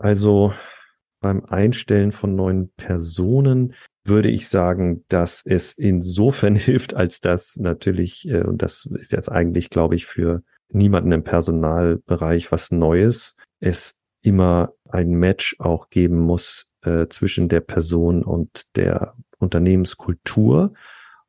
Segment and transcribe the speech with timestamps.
[0.00, 0.52] also
[1.20, 3.74] beim Einstellen von neuen Personen
[4.04, 9.30] würde ich sagen, dass es insofern hilft, als dass natürlich, äh, und das ist jetzt
[9.30, 16.18] eigentlich, glaube ich, für niemanden im Personalbereich was Neues, es immer ein Match auch geben
[16.18, 20.72] muss äh, zwischen der Person und der Unternehmenskultur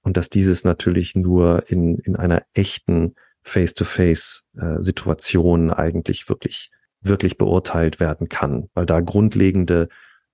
[0.01, 6.71] und dass dieses natürlich nur in, in einer echten Face-to-Face-Situation äh, eigentlich wirklich,
[7.03, 9.89] wirklich beurteilt werden kann, weil da grundlegende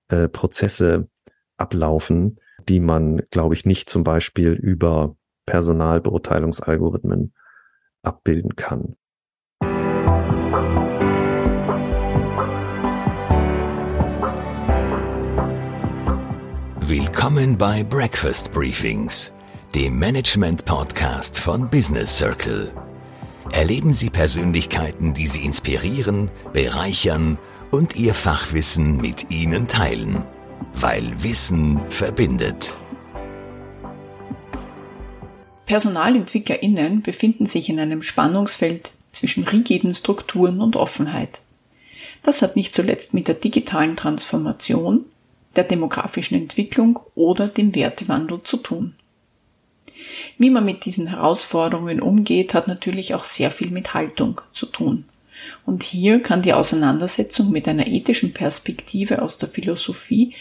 [0.08, 1.08] äh, Prozesse
[1.56, 7.34] ablaufen, die man, glaube ich, nicht zum Beispiel über Personalbeurteilungsalgorithmen
[8.02, 8.96] abbilden kann.
[16.80, 19.32] Willkommen bei Breakfast Briefings,
[19.74, 22.72] dem Management-Podcast von Business Circle.
[23.52, 27.36] Erleben Sie Persönlichkeiten, die Sie inspirieren, bereichern
[27.72, 30.24] und Ihr Fachwissen mit Ihnen teilen.
[30.74, 32.76] Weil Wissen verbindet.
[35.66, 41.42] PersonalentwicklerInnen befinden sich in einem Spannungsfeld zwischen rigiden Strukturen und Offenheit.
[42.22, 45.06] Das hat nicht zuletzt mit der digitalen Transformation,
[45.56, 48.94] der demografischen Entwicklung oder dem Wertewandel zu tun.
[50.40, 55.04] Wie man mit diesen Herausforderungen umgeht, hat natürlich auch sehr viel mit Haltung zu tun.
[55.66, 60.34] Und hier kann die Auseinandersetzung mit einer ethischen Perspektive aus der Philosophie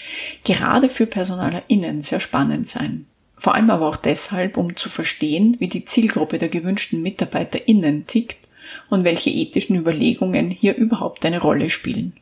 [0.46, 3.08] gerade für PersonalerInnen sehr spannend sein.
[3.36, 8.48] Vor allem aber auch deshalb, um zu verstehen, wie die Zielgruppe der gewünschten MitarbeiterInnen tickt
[8.90, 12.14] und welche ethischen Überlegungen hier überhaupt eine Rolle spielen.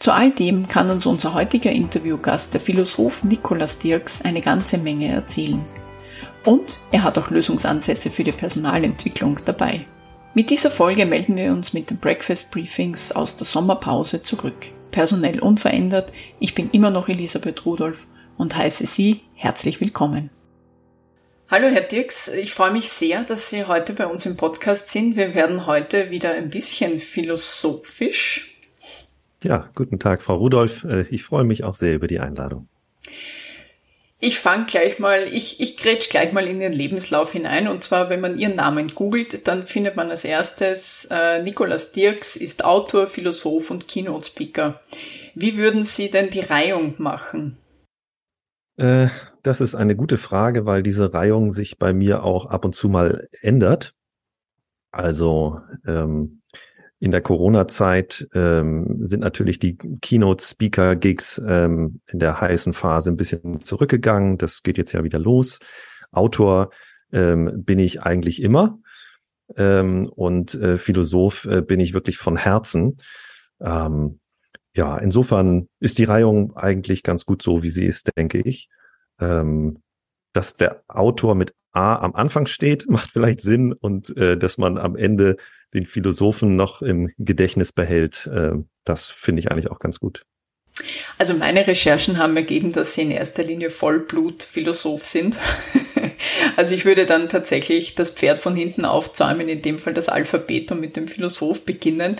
[0.00, 5.12] Zu all dem kann uns unser heutiger Interviewgast, der Philosoph Nikolaus Dirks, eine ganze Menge
[5.12, 5.64] erzählen.
[6.44, 9.86] Und er hat auch Lösungsansätze für die Personalentwicklung dabei.
[10.32, 14.66] Mit dieser Folge melden wir uns mit den Breakfast Briefings aus der Sommerpause zurück.
[14.90, 20.30] Personell unverändert, ich bin immer noch Elisabeth Rudolph und heiße Sie herzlich willkommen.
[21.48, 25.16] Hallo Herr Dirks, ich freue mich sehr, dass Sie heute bei uns im Podcast sind.
[25.16, 28.54] Wir werden heute wieder ein bisschen philosophisch.
[29.42, 30.84] Ja, guten Tag, Frau Rudolph.
[30.84, 32.68] Äh, ich freue mich auch sehr über die Einladung.
[34.22, 37.68] Ich fange gleich mal, ich, ich grätsch gleich mal in Ihren Lebenslauf hinein.
[37.68, 42.36] Und zwar, wenn man Ihren Namen googelt, dann findet man als erstes, äh, Nikolaus Dirks
[42.36, 44.78] ist Autor, Philosoph und Keynote-Speaker.
[45.34, 47.56] Wie würden Sie denn die Reihung machen?
[48.76, 49.08] Äh,
[49.42, 52.90] das ist eine gute Frage, weil diese Reihung sich bei mir auch ab und zu
[52.90, 53.94] mal ändert.
[54.92, 56.39] Also ähm,
[57.00, 63.60] in der Corona-Zeit ähm, sind natürlich die Keynote-Speaker-Gigs ähm, in der heißen Phase ein bisschen
[63.60, 64.36] zurückgegangen.
[64.36, 65.60] Das geht jetzt ja wieder los.
[66.12, 66.70] Autor
[67.10, 68.78] ähm, bin ich eigentlich immer
[69.56, 72.98] ähm, und äh, Philosoph äh, bin ich wirklich von Herzen.
[73.60, 74.20] Ähm,
[74.74, 78.68] ja, insofern ist die Reihung eigentlich ganz gut so, wie sie ist, denke ich.
[79.18, 79.82] Ähm,
[80.32, 84.76] dass der Autor mit A am Anfang steht, macht vielleicht Sinn und äh, dass man
[84.76, 85.36] am Ende
[85.74, 88.26] den Philosophen noch im Gedächtnis behält.
[88.26, 88.52] Äh,
[88.84, 90.24] das finde ich eigentlich auch ganz gut.
[91.18, 95.36] Also meine Recherchen haben ergeben, dass Sie in erster Linie Vollblut-Philosoph sind.
[96.56, 100.72] also ich würde dann tatsächlich das Pferd von hinten aufzäumen, in dem Fall das Alphabet
[100.72, 102.16] und mit dem Philosoph beginnen.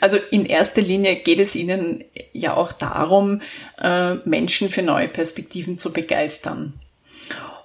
[0.00, 3.40] Also in erster Linie geht es Ihnen ja auch darum,
[3.82, 6.74] äh, Menschen für neue Perspektiven zu begeistern.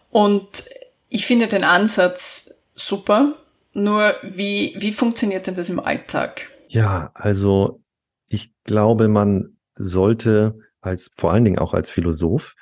[0.09, 0.63] Und
[1.09, 3.37] ich finde den Ansatz super.
[3.73, 6.49] Nur wie, wie funktioniert denn das im Alltag?
[6.67, 7.81] Ja, also
[8.27, 12.55] ich glaube, man sollte als, vor allen Dingen auch als Philosoph,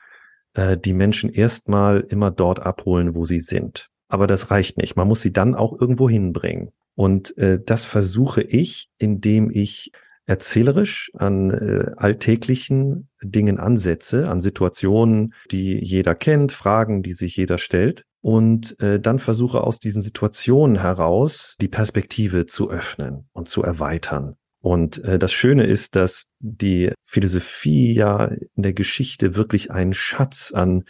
[0.53, 3.89] äh, die Menschen erstmal immer dort abholen, wo sie sind.
[4.07, 4.95] Aber das reicht nicht.
[4.95, 6.71] Man muss sie dann auch irgendwo hinbringen.
[6.95, 9.91] Und äh, das versuche ich, indem ich
[10.25, 17.57] erzählerisch an äh, alltäglichen Dingen ansetze, an Situationen, die jeder kennt, Fragen, die sich jeder
[17.57, 23.63] stellt und äh, dann versuche aus diesen Situationen heraus die Perspektive zu öffnen und zu
[23.63, 24.35] erweitern.
[24.59, 30.51] Und äh, das Schöne ist, dass die Philosophie ja in der Geschichte wirklich ein Schatz
[30.53, 30.83] an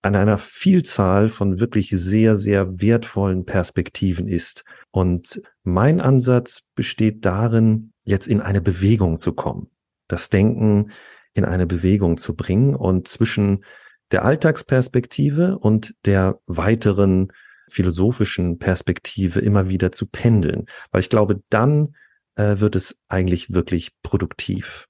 [0.00, 4.64] an einer Vielzahl von wirklich sehr, sehr wertvollen Perspektiven ist.
[4.90, 9.70] Und mein Ansatz besteht darin, jetzt in eine Bewegung zu kommen,
[10.06, 10.92] das Denken
[11.34, 13.64] in eine Bewegung zu bringen und zwischen
[14.12, 17.32] der Alltagsperspektive und der weiteren
[17.68, 21.94] philosophischen Perspektive immer wieder zu pendeln, weil ich glaube, dann
[22.36, 24.86] äh, wird es eigentlich wirklich produktiv.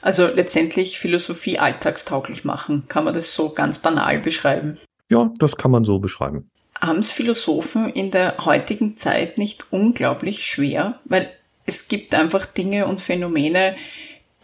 [0.00, 4.78] Also letztendlich Philosophie alltagstauglich machen, kann man das so ganz banal beschreiben?
[5.10, 6.50] Ja, das kann man so beschreiben.
[6.80, 11.00] Haben es Philosophen in der heutigen Zeit nicht unglaublich schwer?
[11.04, 11.30] Weil
[11.66, 13.76] es gibt einfach Dinge und Phänomene,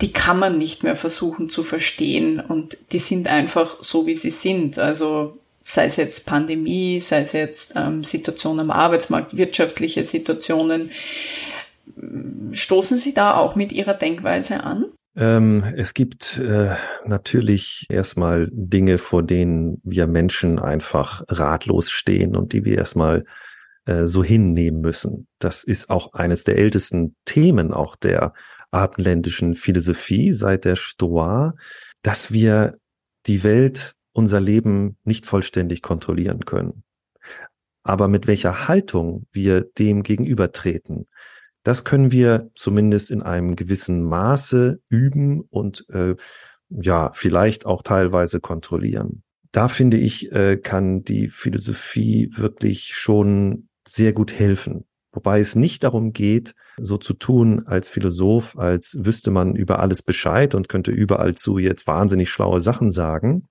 [0.01, 4.31] die kann man nicht mehr versuchen zu verstehen und die sind einfach so, wie sie
[4.31, 4.79] sind.
[4.79, 10.91] Also sei es jetzt Pandemie, sei es jetzt ähm, Situation am Arbeitsmarkt, wirtschaftliche Situationen.
[12.53, 14.87] Stoßen Sie da auch mit Ihrer Denkweise an?
[15.17, 16.75] Ähm, es gibt äh,
[17.07, 23.25] natürlich erstmal Dinge, vor denen wir Menschen einfach ratlos stehen und die wir erstmal
[23.87, 25.29] äh, so hinnehmen müssen.
[25.39, 28.33] Das ist auch eines der ältesten Themen auch der
[28.75, 31.55] abendländischen Philosophie seit der Stoa,
[32.03, 32.77] dass wir
[33.27, 36.85] die Welt, unser Leben nicht vollständig kontrollieren können.
[37.83, 41.07] Aber mit welcher Haltung wir dem gegenübertreten,
[41.65, 46.15] das können wir zumindest in einem gewissen Maße üben und äh,
[46.69, 49.23] ja, vielleicht auch teilweise kontrollieren.
[49.51, 54.85] Da finde ich, äh, kann die Philosophie wirklich schon sehr gut helfen.
[55.15, 60.03] Wobei es nicht darum geht, so zu tun als Philosoph, als wüsste man über alles
[60.03, 63.47] Bescheid und könnte überall zu jetzt wahnsinnig schlaue Sachen sagen.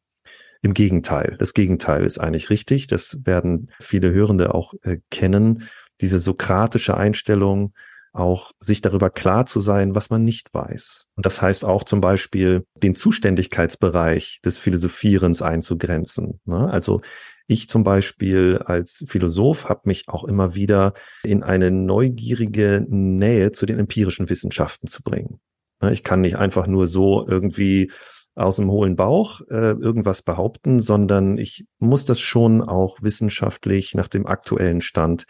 [0.62, 2.88] Im Gegenteil, das Gegenteil ist eigentlich richtig.
[2.88, 5.63] Das werden viele Hörende auch äh, kennen.
[6.01, 7.74] Diese sokratische Einstellung,
[8.13, 11.07] auch sich darüber klar zu sein, was man nicht weiß.
[11.15, 16.39] Und das heißt auch zum Beispiel, den Zuständigkeitsbereich des Philosophierens einzugrenzen.
[16.45, 16.69] Ne?
[16.69, 17.01] Also
[17.48, 20.94] ich zum Beispiel als Philosoph habe mich auch immer wieder
[21.24, 25.40] in eine neugierige Nähe zu den empirischen Wissenschaften zu bringen.
[25.81, 25.92] Ne?
[25.94, 27.92] Ich kann nicht einfach nur so irgendwie
[28.36, 34.07] aus dem hohlen Bauch äh, irgendwas behaupten, sondern ich muss das schon auch wissenschaftlich nach
[34.07, 35.25] dem aktuellen Stand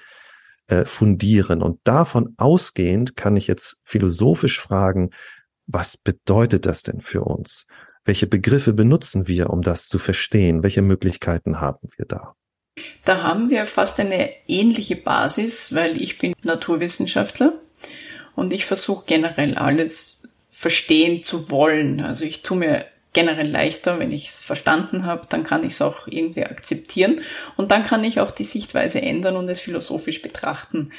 [0.67, 1.61] äh, fundieren.
[1.61, 5.09] Und davon ausgehend kann ich jetzt philosophisch fragen,
[5.65, 7.65] was bedeutet das denn für uns?
[8.05, 10.61] Welche Begriffe benutzen wir, um das zu verstehen?
[10.61, 12.35] Welche Möglichkeiten haben wir da?
[13.05, 17.53] Da haben wir fast eine ähnliche Basis, weil ich bin Naturwissenschaftler
[18.35, 22.01] und ich versuche generell alles verstehen zu wollen.
[22.01, 25.81] Also ich tue mir generell leichter, wenn ich es verstanden habe, dann kann ich es
[25.81, 27.21] auch irgendwie akzeptieren
[27.55, 30.91] und dann kann ich auch die Sichtweise ändern und es philosophisch betrachten.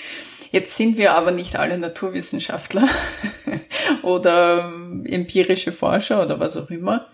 [0.52, 2.88] Jetzt sind wir aber nicht alle Naturwissenschaftler
[4.04, 4.72] oder
[5.04, 7.06] empirische Forscher oder was auch immer.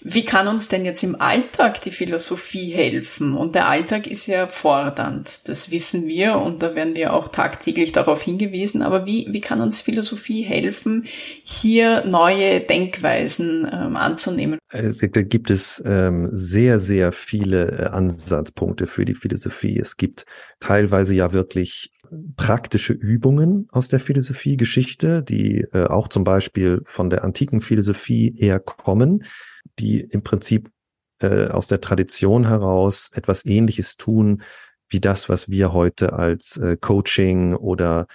[0.00, 3.34] Wie kann uns denn jetzt im Alltag die Philosophie helfen?
[3.34, 7.92] Und der Alltag ist ja fordernd, das wissen wir und da werden wir auch tagtäglich
[7.92, 8.82] darauf hingewiesen.
[8.82, 11.04] Aber wie, wie kann uns Philosophie helfen,
[11.42, 14.58] hier neue Denkweisen ähm, anzunehmen?
[14.68, 19.78] Also, da gibt es ähm, sehr, sehr viele äh, Ansatzpunkte für die Philosophie.
[19.78, 20.26] Es gibt
[20.60, 21.90] teilweise ja wirklich
[22.36, 29.24] praktische Übungen aus der Philosophiegeschichte, die äh, auch zum Beispiel von der antiken Philosophie herkommen,
[29.78, 30.70] die im Prinzip
[31.20, 34.42] äh, aus der Tradition heraus etwas Ähnliches tun
[34.88, 38.06] wie das, was wir heute als äh, Coaching oder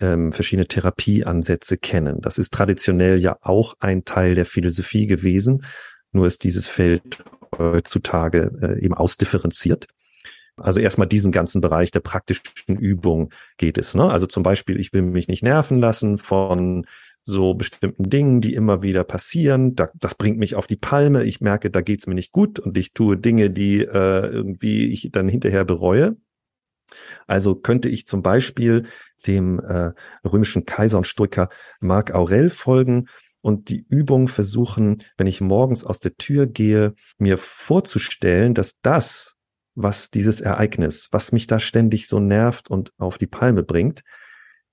[0.00, 2.20] ähm, verschiedene Therapieansätze kennen.
[2.20, 5.64] Das ist traditionell ja auch ein Teil der Philosophie gewesen,
[6.10, 7.22] nur ist dieses Feld
[7.56, 9.86] heutzutage äh, eben ausdifferenziert.
[10.56, 13.94] Also erstmal diesen ganzen Bereich der praktischen Übung geht es.
[13.94, 14.10] Ne?
[14.10, 16.86] Also zum Beispiel, ich will mich nicht nerven lassen von
[17.24, 19.74] so bestimmten Dingen, die immer wieder passieren.
[19.74, 21.24] Da, das bringt mich auf die Palme.
[21.24, 25.10] Ich merke, da geht's mir nicht gut und ich tue Dinge, die äh, irgendwie ich
[25.12, 26.16] dann hinterher bereue.
[27.26, 28.86] Also könnte ich zum Beispiel
[29.26, 29.92] dem äh,
[30.24, 31.48] römischen Kaiser und Stoiker
[31.80, 33.06] Marc Aurel folgen
[33.40, 39.36] und die Übung versuchen, wenn ich morgens aus der Tür gehe, mir vorzustellen, dass das,
[39.74, 44.02] was dieses Ereignis, was mich da ständig so nervt und auf die Palme bringt,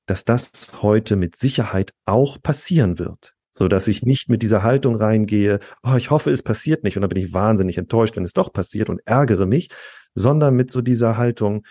[0.09, 3.35] dass das heute mit Sicherheit auch passieren wird.
[3.51, 7.01] So dass ich nicht mit dieser Haltung reingehe, oh, ich hoffe, es passiert nicht und
[7.01, 9.69] dann bin ich wahnsinnig enttäuscht, wenn es doch passiert und ärgere mich,
[10.15, 11.65] sondern mit so dieser Haltung,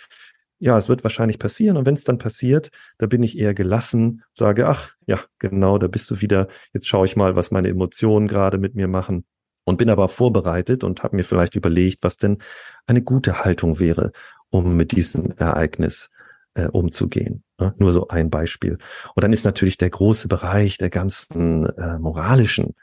[0.61, 4.23] ja, es wird wahrscheinlich passieren und wenn es dann passiert, da bin ich eher gelassen,
[4.35, 8.28] sage, ach, ja, genau, da bist du wieder, jetzt schaue ich mal, was meine Emotionen
[8.28, 9.25] gerade mit mir machen
[9.64, 12.38] und bin aber vorbereitet und habe mir vielleicht überlegt, was denn
[12.87, 14.12] eine gute Haltung wäre,
[14.50, 16.11] um mit diesem Ereignis
[16.54, 17.45] äh, umzugehen.
[17.59, 17.75] Ne?
[17.79, 18.79] Nur so ein Beispiel.
[19.15, 22.75] Und dann ist natürlich der große Bereich der ganzen äh, moralischen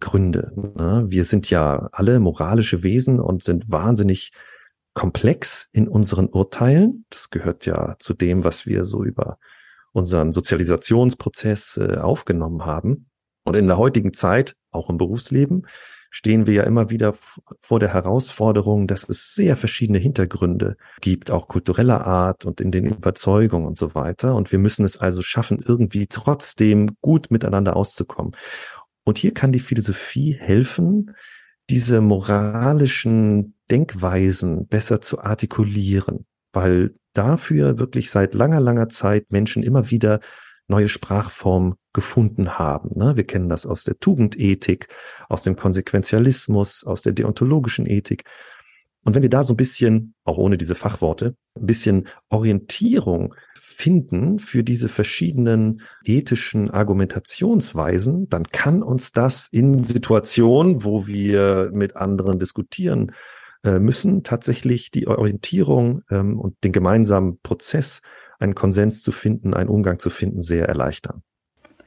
[0.00, 0.52] Gründe.
[0.76, 1.04] Ne?
[1.06, 4.32] Wir sind ja alle moralische Wesen und sind wahnsinnig
[4.94, 7.04] komplex in unseren Urteilen.
[7.10, 9.38] Das gehört ja zu dem, was wir so über
[9.92, 13.10] unseren Sozialisationsprozess äh, aufgenommen haben.
[13.44, 15.66] Und in der heutigen Zeit, auch im Berufsleben,
[16.14, 17.14] stehen wir ja immer wieder
[17.58, 22.84] vor der Herausforderung, dass es sehr verschiedene Hintergründe gibt, auch kultureller Art und in den
[22.84, 24.34] Überzeugungen und so weiter.
[24.34, 28.36] Und wir müssen es also schaffen, irgendwie trotzdem gut miteinander auszukommen.
[29.04, 31.14] Und hier kann die Philosophie helfen,
[31.70, 39.90] diese moralischen Denkweisen besser zu artikulieren, weil dafür wirklich seit langer, langer Zeit Menschen immer
[39.90, 40.20] wieder
[40.68, 42.98] neue Sprachform gefunden haben.
[42.98, 43.16] Ne?
[43.16, 44.88] Wir kennen das aus der Tugendethik,
[45.28, 48.24] aus dem Konsequenzialismus, aus der deontologischen Ethik.
[49.04, 54.38] Und wenn wir da so ein bisschen, auch ohne diese Fachworte, ein bisschen Orientierung finden
[54.38, 62.38] für diese verschiedenen ethischen Argumentationsweisen, dann kann uns das in Situationen, wo wir mit anderen
[62.38, 63.12] diskutieren
[63.64, 68.02] äh, müssen, tatsächlich die Orientierung ähm, und den gemeinsamen Prozess,
[68.42, 71.22] einen Konsens zu finden, einen Umgang zu finden, sehr erleichtern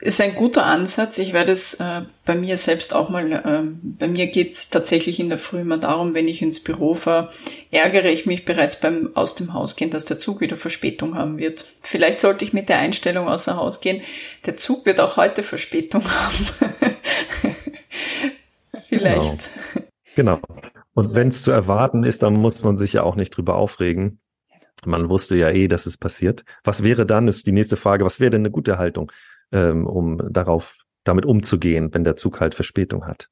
[0.02, 1.18] ist ein guter Ansatz.
[1.18, 5.30] Ich werde es äh, bei mir selbst auch mal, äh, bei mir geht's tatsächlich in
[5.30, 7.30] der Früh immer darum, wenn ich ins Büro fahre,
[7.72, 11.38] ärgere ich mich bereits beim Aus dem Haus gehen, dass der Zug wieder Verspätung haben
[11.38, 11.66] wird.
[11.82, 14.02] Vielleicht sollte ich mit der Einstellung außer Haus gehen,
[14.46, 17.54] der Zug wird auch heute Verspätung haben.
[18.88, 19.50] Vielleicht.
[20.16, 20.40] Genau.
[20.40, 20.72] genau.
[20.94, 24.20] Und wenn es zu erwarten ist, dann muss man sich ja auch nicht drüber aufregen.
[24.86, 26.46] Man wusste ja eh, dass es passiert.
[26.64, 29.12] Was wäre dann, ist die nächste Frage, was wäre denn eine gute Haltung?
[29.52, 33.30] ähm, um darauf damit umzugehen, wenn der Zug halt Verspätung hat?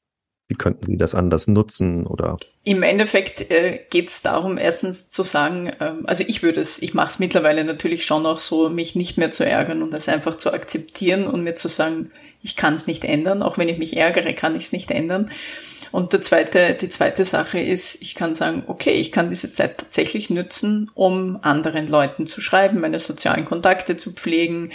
[0.50, 2.38] Wie könnten Sie das anders nutzen oder?
[2.64, 6.94] Im Endeffekt äh, geht es darum, erstens zu sagen, ähm, also ich würde es, ich
[6.94, 10.36] mache es mittlerweile natürlich schon auch so, mich nicht mehr zu ärgern und es einfach
[10.36, 13.96] zu akzeptieren und mir zu sagen, ich kann es nicht ändern, auch wenn ich mich
[13.96, 15.32] ärgere, kann ich es nicht ändern.
[15.94, 19.78] Und der zweite, die zweite Sache ist, ich kann sagen, okay, ich kann diese Zeit
[19.78, 24.72] tatsächlich nützen, um anderen Leuten zu schreiben, meine sozialen Kontakte zu pflegen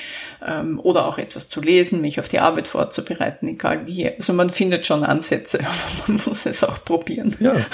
[0.46, 4.08] ähm, oder auch etwas zu lesen, mich auf die Arbeit vorzubereiten, egal wie.
[4.08, 5.74] Also man findet schon Ansätze, aber
[6.06, 7.34] man muss es auch probieren.
[7.40, 7.56] Ja.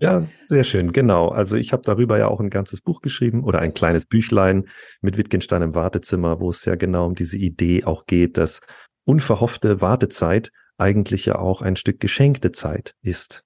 [0.00, 1.28] Ja, sehr schön, genau.
[1.28, 4.64] Also ich habe darüber ja auch ein ganzes Buch geschrieben oder ein kleines Büchlein
[5.00, 8.62] mit Wittgenstein im Wartezimmer, wo es ja genau um diese Idee auch geht, dass
[9.04, 10.50] unverhoffte Wartezeit
[10.82, 13.44] eigentlich ja auch ein Stück geschenkte Zeit ist.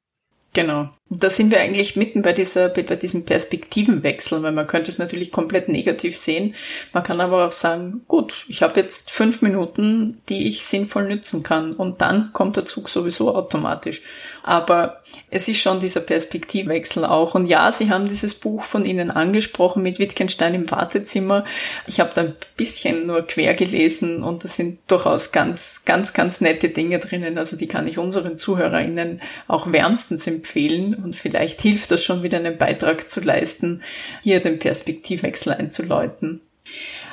[0.56, 0.88] Genau.
[1.10, 5.30] Da sind wir eigentlich mitten bei dieser, bei diesem Perspektivenwechsel, weil man könnte es natürlich
[5.30, 6.54] komplett negativ sehen.
[6.94, 11.42] Man kann aber auch sagen, gut, ich habe jetzt fünf Minuten, die ich sinnvoll nützen
[11.42, 14.00] kann und dann kommt der Zug sowieso automatisch.
[14.46, 17.34] Aber es ist schon dieser Perspektivwechsel auch.
[17.34, 21.44] Und ja, Sie haben dieses Buch von Ihnen angesprochen mit Wittgenstein im Wartezimmer.
[21.88, 26.40] Ich habe da ein bisschen nur quer gelesen und da sind durchaus ganz, ganz, ganz
[26.40, 27.38] nette Dinge drinnen.
[27.38, 32.38] Also die kann ich unseren ZuhörerInnen auch wärmstens empfehlen und vielleicht hilft das schon wieder
[32.38, 33.82] einen Beitrag zu leisten,
[34.22, 36.40] hier den Perspektivwechsel einzuläuten.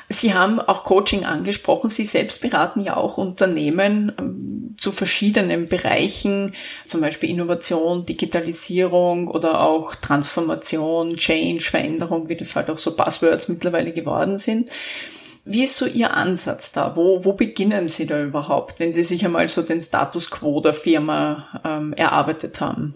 [0.10, 1.89] Sie haben auch Coaching angesprochen.
[1.89, 6.53] Sie selbst beraten ja auch Unternehmen ähm, zu verschiedenen Bereichen,
[6.86, 13.48] zum Beispiel Innovation, Digitalisierung oder auch Transformation, Change, Veränderung, wie das halt auch so Buzzwords
[13.48, 14.69] mittlerweile geworden sind.
[15.45, 16.95] Wie ist so Ihr Ansatz da?
[16.95, 20.74] Wo, wo beginnen Sie da überhaupt, wenn Sie sich einmal so den Status quo der
[20.74, 22.95] Firma ähm, erarbeitet haben?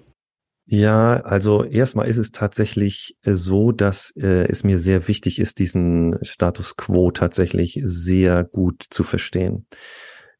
[0.70, 5.60] Ja, also erstmal ist es tatsächlich äh, so, dass äh, es mir sehr wichtig ist,
[5.60, 9.66] diesen Status quo tatsächlich sehr gut zu verstehen.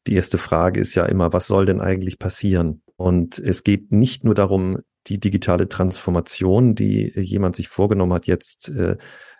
[0.06, 2.82] Die erste Frage ist ja immer, was soll denn eigentlich passieren?
[2.96, 8.68] Und es geht nicht nur darum, die digitale Transformation, die jemand sich vorgenommen hat, jetzt
[8.68, 8.96] äh,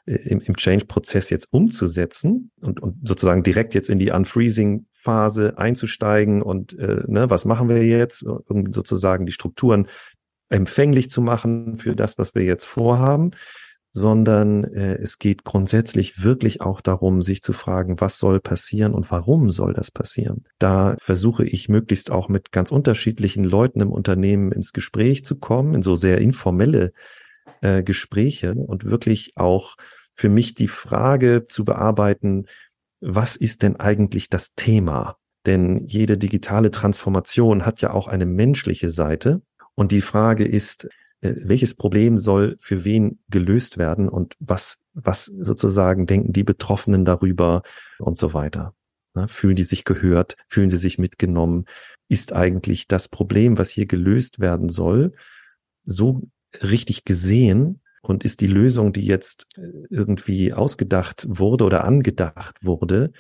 [0.07, 6.79] im, im Change-Prozess jetzt umzusetzen und, und sozusagen direkt jetzt in die Unfreezing-Phase einzusteigen und
[6.79, 9.87] äh, ne, was machen wir jetzt, um sozusagen die Strukturen
[10.49, 13.33] empfänglich zu machen für das, was wir jetzt vorhaben,
[13.93, 19.11] sondern äh, es geht grundsätzlich wirklich auch darum, sich zu fragen, was soll passieren und
[19.11, 20.45] warum soll das passieren.
[20.59, 25.75] Da versuche ich möglichst auch mit ganz unterschiedlichen Leuten im Unternehmen ins Gespräch zu kommen,
[25.75, 26.93] in so sehr informelle
[27.61, 29.77] äh, Gespräche und wirklich auch
[30.15, 32.47] für mich die Frage zu bearbeiten,
[33.01, 35.17] was ist denn eigentlich das Thema?
[35.47, 39.43] Denn jede digitale Transformation hat ja auch eine menschliche Seite
[39.79, 40.89] und die Frage ist,
[41.21, 47.05] äh, welches Problem soll für wen gelöst werden und was, was sozusagen denken die Betroffenen
[47.05, 47.63] darüber
[48.01, 48.75] und so weiter.
[49.29, 50.37] Fühlen die sich gehört?
[50.49, 51.67] Fühlen sie sich mitgenommen?
[52.09, 55.13] Ist eigentlich das Problem, was hier gelöst werden soll,
[55.85, 56.29] so
[56.61, 57.81] richtig gesehen?
[58.03, 63.13] Und ist die Lösung, die jetzt äh, irgendwie ausgedacht wurde oder angedacht wurde,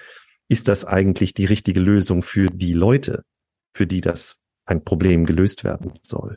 [0.49, 3.23] ist das eigentlich die richtige Lösung für die Leute,
[3.75, 6.37] für die das ein Problem gelöst werden soll?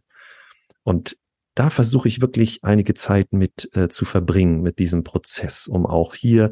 [0.84, 1.18] Und
[1.56, 6.16] da versuche ich wirklich einige Zeit mit äh, zu verbringen, mit diesem Prozess, um auch
[6.16, 6.52] hier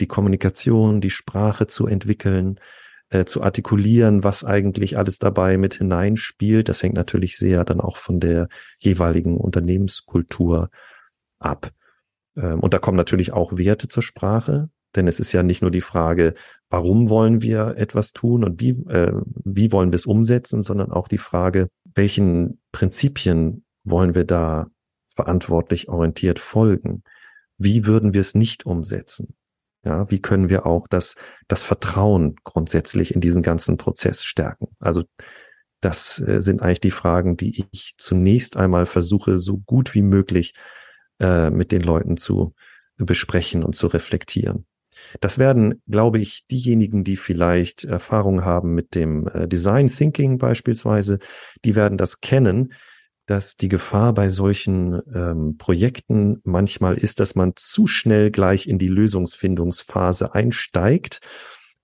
[0.00, 2.60] die Kommunikation, die Sprache zu entwickeln,
[3.10, 6.68] äh, zu artikulieren, was eigentlich alles dabei mit hineinspielt.
[6.68, 10.70] Das hängt natürlich sehr dann auch von der jeweiligen Unternehmenskultur
[11.38, 11.70] ab.
[12.36, 15.70] Ähm, und da kommen natürlich auch Werte zur Sprache, denn es ist ja nicht nur
[15.70, 16.34] die Frage,
[16.68, 19.12] warum wollen wir etwas tun und wie, äh,
[19.44, 24.66] wie wollen wir es umsetzen, sondern auch die Frage, welchen Prinzipien wollen wir da
[25.14, 27.02] verantwortlich orientiert folgen?
[27.58, 29.36] Wie würden wir es nicht umsetzen?
[29.84, 31.14] Ja, wie können wir auch das,
[31.46, 34.68] das Vertrauen grundsätzlich in diesen ganzen Prozess stärken?
[34.80, 35.04] Also
[35.80, 40.54] das äh, sind eigentlich die Fragen, die ich zunächst einmal versuche, so gut wie möglich
[41.20, 42.54] äh, mit den Leuten zu
[42.96, 44.66] besprechen und zu reflektieren.
[45.20, 51.18] Das werden, glaube ich, diejenigen, die vielleicht Erfahrung haben mit dem äh, Design Thinking beispielsweise,
[51.64, 52.72] die werden das kennen,
[53.26, 58.78] dass die Gefahr bei solchen ähm, Projekten manchmal ist, dass man zu schnell gleich in
[58.78, 61.20] die Lösungsfindungsphase einsteigt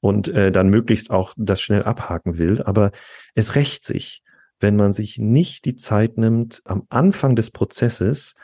[0.00, 2.62] und äh, dann möglichst auch das schnell abhaken will.
[2.62, 2.90] Aber
[3.34, 4.22] es rächt sich,
[4.58, 8.34] wenn man sich nicht die Zeit nimmt, am Anfang des Prozesses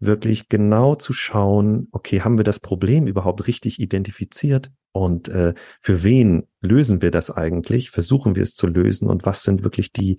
[0.00, 6.02] wirklich genau zu schauen, okay, haben wir das Problem überhaupt richtig identifiziert und äh, für
[6.02, 7.90] wen lösen wir das eigentlich?
[7.90, 10.18] Versuchen wir es zu lösen und was sind wirklich die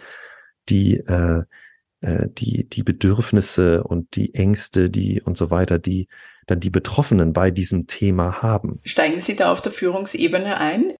[0.67, 1.43] die äh,
[2.01, 6.07] äh, die die Bedürfnisse und die Ängste, die und so weiter, die
[6.47, 8.75] dann die Betroffenen bei diesem Thema haben.
[8.85, 10.93] Steigen Sie da auf der Führungsebene ein?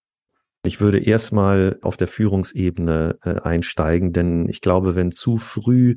[0.64, 5.96] Ich würde erstmal auf der Führungsebene äh, einsteigen, denn ich glaube, wenn zu früh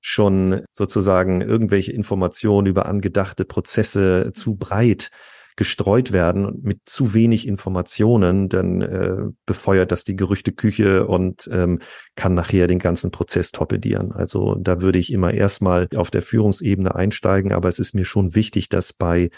[0.00, 5.10] schon sozusagen irgendwelche Informationen über angedachte Prozesse zu breit
[5.56, 11.80] gestreut werden mit zu wenig Informationen, dann äh, befeuert das die Gerüchteküche und ähm,
[12.16, 14.12] kann nachher den ganzen Prozess torpedieren.
[14.12, 18.34] Also da würde ich immer erstmal auf der Führungsebene einsteigen, aber es ist mir schon
[18.34, 19.30] wichtig, dass bei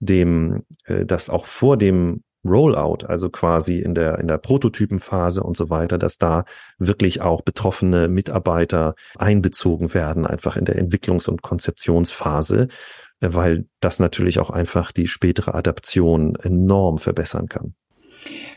[0.00, 5.56] dem, äh, dass auch vor dem Rollout, also quasi in der, in der Prototypenphase und
[5.56, 6.44] so weiter, dass da
[6.78, 12.66] wirklich auch betroffene Mitarbeiter einbezogen werden, einfach in der Entwicklungs- und Konzeptionsphase,
[13.22, 17.74] weil das natürlich auch einfach die spätere Adaption enorm verbessern kann.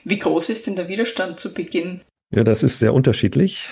[0.03, 2.01] Wie groß ist denn der Widerstand zu Beginn?
[2.31, 3.69] Ja, das ist sehr unterschiedlich.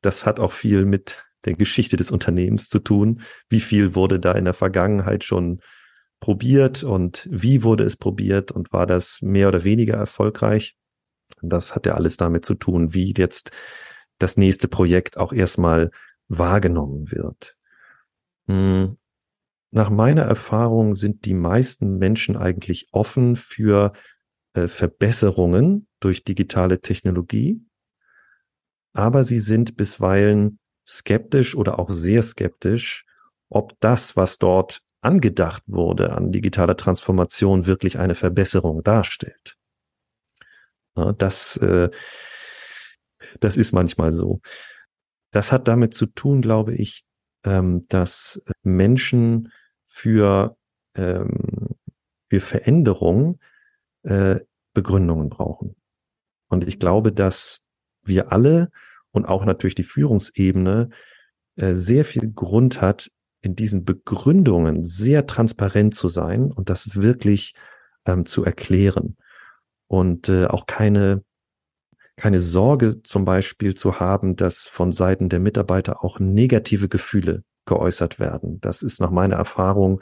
[0.00, 3.20] Das hat auch viel mit der Geschichte des Unternehmens zu tun.
[3.48, 5.60] Wie viel wurde da in der Vergangenheit schon
[6.20, 10.76] probiert und wie wurde es probiert und war das mehr oder weniger erfolgreich?
[11.42, 13.50] Das hat ja alles damit zu tun, wie jetzt
[14.18, 15.90] das nächste Projekt auch erstmal
[16.28, 17.56] wahrgenommen wird.
[19.72, 23.92] Nach meiner Erfahrung sind die meisten Menschen eigentlich offen für
[24.54, 27.64] äh, Verbesserungen durch digitale Technologie,
[28.92, 33.04] aber sie sind bisweilen skeptisch oder auch sehr skeptisch,
[33.48, 39.56] ob das, was dort angedacht wurde an digitaler Transformation, wirklich eine Verbesserung darstellt.
[41.16, 41.90] Das, äh,
[43.38, 44.40] das ist manchmal so.
[45.30, 47.04] Das hat damit zu tun, glaube ich,
[47.44, 49.52] ähm, dass Menschen
[49.90, 50.56] für,
[50.94, 51.68] ähm,
[52.30, 53.38] für Veränderung
[54.04, 54.40] äh,
[54.72, 55.76] Begründungen brauchen.
[56.48, 57.62] Und ich glaube, dass
[58.02, 58.70] wir alle
[59.10, 60.88] und auch natürlich die Führungsebene
[61.56, 63.10] äh, sehr viel Grund hat,
[63.42, 67.54] in diesen Begründungen sehr transparent zu sein und das wirklich
[68.06, 69.16] ähm, zu erklären
[69.88, 71.24] und äh, auch keine
[72.16, 78.18] keine Sorge zum Beispiel zu haben, dass von Seiten der Mitarbeiter auch negative Gefühle geäußert
[78.18, 78.60] werden.
[78.60, 80.00] Das ist nach meiner Erfahrung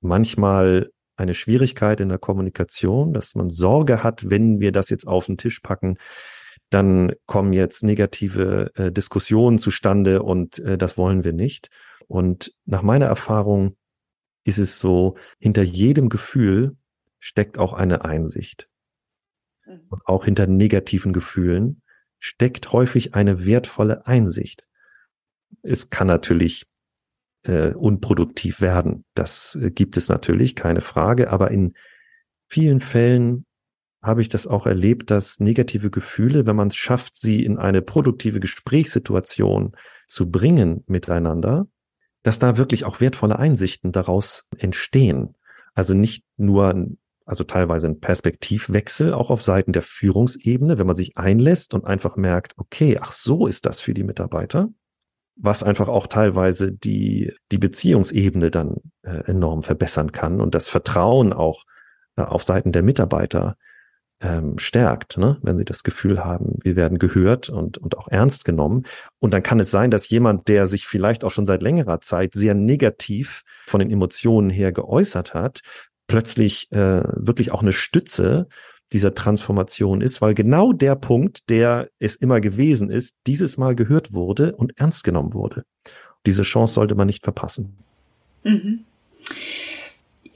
[0.00, 5.26] manchmal eine Schwierigkeit in der Kommunikation, dass man Sorge hat, wenn wir das jetzt auf
[5.26, 5.96] den Tisch packen,
[6.70, 11.70] dann kommen jetzt negative äh, Diskussionen zustande und äh, das wollen wir nicht.
[12.08, 13.76] Und nach meiner Erfahrung
[14.44, 16.76] ist es so, hinter jedem Gefühl
[17.18, 18.68] steckt auch eine Einsicht.
[19.66, 19.86] Mhm.
[19.88, 21.82] Und auch hinter negativen Gefühlen
[22.18, 24.66] steckt häufig eine wertvolle Einsicht.
[25.62, 26.66] Es kann natürlich
[27.44, 29.04] äh, unproduktiv werden.
[29.14, 31.30] Das äh, gibt es natürlich, keine Frage.
[31.30, 31.74] Aber in
[32.48, 33.46] vielen Fällen
[34.02, 37.82] habe ich das auch erlebt, dass negative Gefühle, wenn man es schafft, sie in eine
[37.82, 39.72] produktive Gesprächssituation
[40.06, 41.66] zu bringen miteinander,
[42.22, 45.34] dass da wirklich auch wertvolle Einsichten daraus entstehen.
[45.74, 46.86] Also nicht nur,
[47.24, 52.16] also teilweise ein Perspektivwechsel auch auf Seiten der Führungsebene, wenn man sich einlässt und einfach
[52.16, 54.68] merkt, okay, ach so ist das für die Mitarbeiter,
[55.36, 61.32] was einfach auch teilweise die, die Beziehungsebene dann äh, enorm verbessern kann und das Vertrauen
[61.32, 61.64] auch
[62.16, 63.56] äh, auf Seiten der Mitarbeiter
[64.20, 65.38] ähm, stärkt, ne?
[65.42, 68.84] wenn sie das Gefühl haben, wir werden gehört und, und auch ernst genommen.
[69.18, 72.34] Und dann kann es sein, dass jemand, der sich vielleicht auch schon seit längerer Zeit
[72.34, 75.60] sehr negativ von den Emotionen her geäußert hat,
[76.06, 78.46] plötzlich äh, wirklich auch eine Stütze
[78.92, 84.12] dieser Transformation ist, weil genau der Punkt, der es immer gewesen ist, dieses Mal gehört
[84.12, 85.64] wurde und ernst genommen wurde.
[86.26, 87.76] Diese Chance sollte man nicht verpassen.
[88.44, 88.84] Mhm.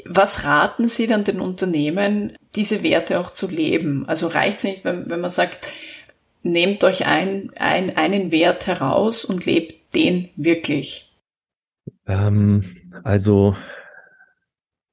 [0.05, 4.09] Was raten Sie dann den Unternehmen, diese Werte auch zu leben?
[4.09, 5.71] Also reicht es nicht, wenn, wenn man sagt,
[6.43, 11.13] nehmt euch ein, ein, einen Wert heraus und lebt den wirklich?
[12.07, 12.65] Ähm,
[13.05, 13.55] also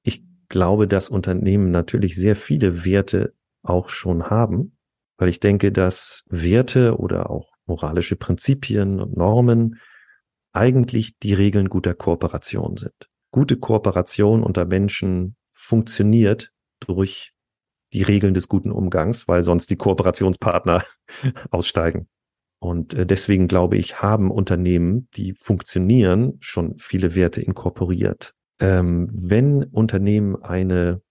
[0.04, 3.34] ich glaube, dass Unternehmen natürlich sehr viele Werte
[3.66, 4.78] auch schon haben,
[5.18, 9.80] weil ich denke, dass Werte oder auch moralische Prinzipien und Normen
[10.54, 13.10] eigentlich die Regeln guter Kooperation sind.
[13.32, 17.34] Gute Kooperation unter Menschen funktioniert durch
[17.94, 20.84] die Regeln des guten Umgangs, weil sonst die Kooperationspartner
[21.52, 22.08] aussteigen.
[22.60, 28.34] Und äh, deswegen glaube ich, haben Unternehmen, die funktionieren, schon viele Werte inkorporiert.
[28.60, 31.02] Ähm, wenn Unternehmen eine,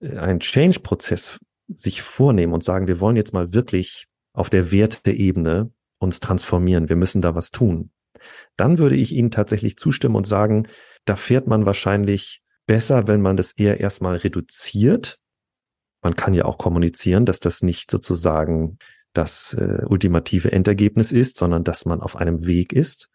[0.00, 1.38] äh, einen Change-Prozess
[1.74, 6.96] sich vornehmen und sagen, wir wollen jetzt mal wirklich auf der Werteebene uns transformieren, wir
[6.96, 7.90] müssen da was tun,
[8.56, 10.68] dann würde ich Ihnen tatsächlich zustimmen und sagen,
[11.04, 15.18] da fährt man wahrscheinlich besser, wenn man das eher erstmal reduziert.
[16.02, 18.78] Man kann ja auch kommunizieren, dass das nicht sozusagen
[19.12, 23.10] das äh, ultimative Endergebnis ist, sondern dass man auf einem Weg ist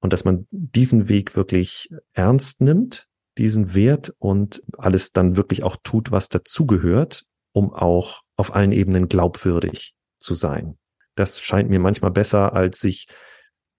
[0.00, 5.76] und dass man diesen Weg wirklich ernst nimmt, diesen Wert und alles dann wirklich auch
[5.82, 7.24] tut, was dazugehört,
[7.56, 10.76] um auch auf allen Ebenen glaubwürdig zu sein.
[11.14, 13.06] Das scheint mir manchmal besser, als sich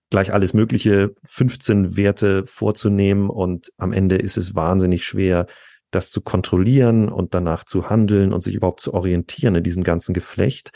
[0.10, 5.46] gleich alles mögliche 15 Werte vorzunehmen und am Ende ist es wahnsinnig schwer,
[5.92, 10.16] das zu kontrollieren und danach zu handeln und sich überhaupt zu orientieren in diesem ganzen
[10.16, 10.72] Geflecht.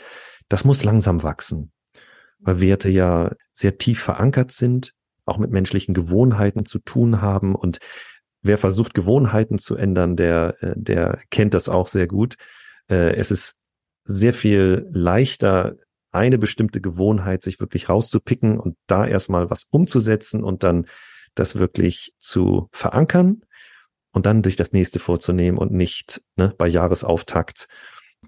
[0.48, 1.72] Das muss langsam wachsen,
[2.38, 4.92] weil Werte ja sehr tief verankert sind,
[5.24, 7.78] auch mit menschlichen Gewohnheiten zu tun haben und
[8.42, 12.36] wer versucht Gewohnheiten zu ändern, der äh, der kennt das auch sehr gut.
[12.92, 13.58] Äh, es ist
[14.04, 15.76] sehr viel leichter
[16.10, 20.86] eine bestimmte Gewohnheit sich wirklich rauszupicken und da erstmal was umzusetzen und dann
[21.34, 23.40] das wirklich zu verankern
[24.12, 27.68] und dann sich das nächste vorzunehmen und nicht ne, bei Jahresauftakt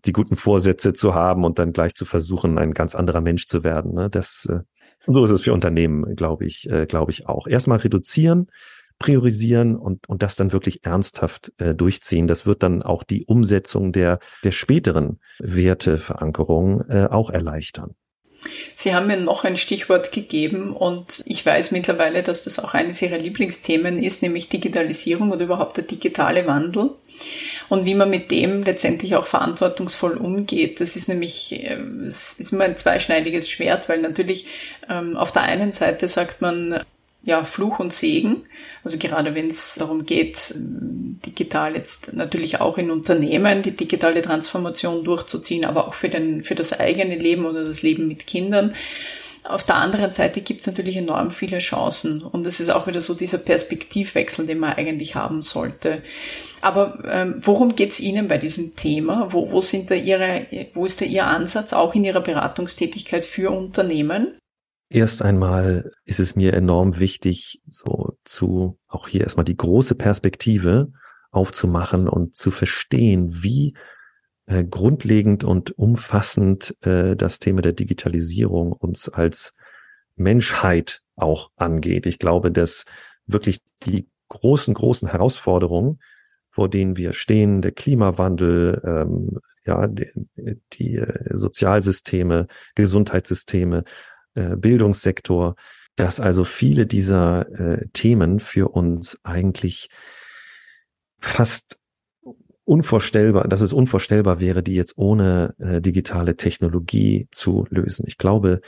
[0.06, 3.62] die guten Vorsätze zu haben und dann gleich zu versuchen, ein ganz anderer Mensch zu
[3.64, 3.92] werden.
[3.92, 4.08] Ne?
[4.08, 4.60] Das, äh,
[5.06, 7.46] so ist es für Unternehmen, glaube ich, äh, glaube ich auch.
[7.46, 8.50] Erstmal reduzieren,
[8.98, 12.26] priorisieren und, und das dann wirklich ernsthaft äh, durchziehen.
[12.26, 17.94] Das wird dann auch die Umsetzung der, der späteren Werteverankerung äh, auch erleichtern.
[18.74, 23.00] Sie haben mir noch ein Stichwort gegeben und ich weiß mittlerweile, dass das auch eines
[23.00, 26.90] Ihrer Lieblingsthemen ist, nämlich Digitalisierung oder überhaupt der digitale Wandel
[27.68, 30.80] und wie man mit dem letztendlich auch verantwortungsvoll umgeht.
[30.80, 34.46] Das ist nämlich, äh, es ist immer ein zweischneidiges Schwert, weil natürlich
[34.88, 36.80] ähm, auf der einen Seite sagt man,
[37.24, 38.44] ja, Fluch und Segen.
[38.82, 45.04] Also gerade wenn es darum geht, digital jetzt natürlich auch in Unternehmen die digitale Transformation
[45.04, 48.74] durchzuziehen, aber auch für, den, für das eigene Leben oder das Leben mit Kindern.
[49.46, 53.02] Auf der anderen Seite gibt es natürlich enorm viele Chancen und es ist auch wieder
[53.02, 56.02] so dieser Perspektivwechsel, den man eigentlich haben sollte.
[56.62, 59.28] Aber ähm, worum geht es Ihnen bei diesem Thema?
[59.32, 63.50] Wo, wo, sind da Ihre, wo ist da Ihr Ansatz auch in Ihrer Beratungstätigkeit für
[63.50, 64.38] Unternehmen?
[64.88, 70.92] Erst einmal ist es mir enorm wichtig, so zu auch hier erstmal die große Perspektive
[71.30, 73.74] aufzumachen und zu verstehen, wie
[74.46, 79.54] äh, grundlegend und umfassend äh, das Thema der Digitalisierung uns als
[80.16, 82.06] Menschheit auch angeht.
[82.06, 82.84] Ich glaube, dass
[83.26, 85.98] wirklich die großen, großen Herausforderungen,
[86.50, 90.10] vor denen wir stehen, der Klimawandel, ähm, ja, die,
[90.74, 93.84] die äh, Sozialsysteme, Gesundheitssysteme,
[94.34, 95.56] äh, Bildungssektor,
[95.96, 99.88] dass also viele dieser äh, Themen für uns eigentlich
[101.20, 101.78] fast
[102.64, 108.04] unvorstellbar, dass es unvorstellbar wäre, die jetzt ohne äh, digitale Technologie zu lösen.
[108.06, 108.60] Ich glaube,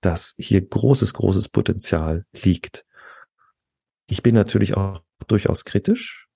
[0.00, 2.84] dass hier großes, großes Potenzial liegt.
[4.06, 6.29] Ich bin natürlich auch durchaus kritisch.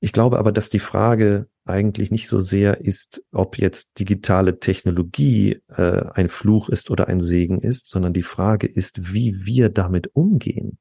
[0.00, 5.62] Ich glaube aber, dass die Frage eigentlich nicht so sehr ist, ob jetzt digitale Technologie
[5.68, 10.14] äh, ein Fluch ist oder ein Segen ist, sondern die Frage ist, wie wir damit
[10.14, 10.78] umgehen.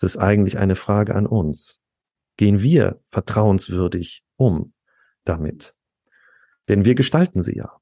[0.00, 1.82] Das ist eigentlich eine Frage an uns.
[2.36, 4.72] Gehen wir vertrauenswürdig um
[5.24, 5.74] damit?
[6.68, 7.80] Denn wir gestalten sie ja.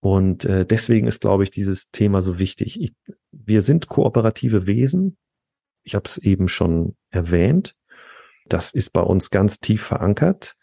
[0.00, 2.80] Und äh, deswegen ist, glaube ich, dieses Thema so wichtig.
[2.80, 2.94] Ich,
[3.30, 5.16] wir sind kooperative Wesen.
[5.82, 7.76] Ich habe es eben schon erwähnt.
[8.48, 10.56] Das ist bei uns ganz tief verankert.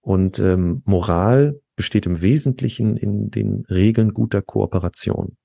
[0.00, 5.36] Und ähm, Moral besteht im Wesentlichen in den Regeln guter Kooperation.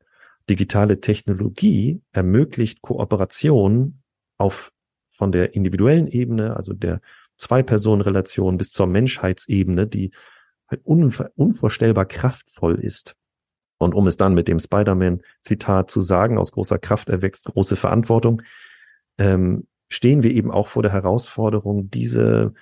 [0.50, 4.02] Digitale Technologie ermöglicht Kooperation
[4.38, 4.72] auf
[5.10, 7.02] von der individuellen Ebene, also der
[7.38, 10.12] Zwei-Personen-Relation bis zur Menschheitsebene, die
[10.68, 13.16] halt unvorstellbar kraftvoll ist.
[13.78, 18.42] Und um es dann mit dem Spider-Man-Zitat zu sagen, aus großer Kraft erwächst große Verantwortung,
[19.18, 22.54] ähm, stehen wir eben auch vor der Herausforderung, diese,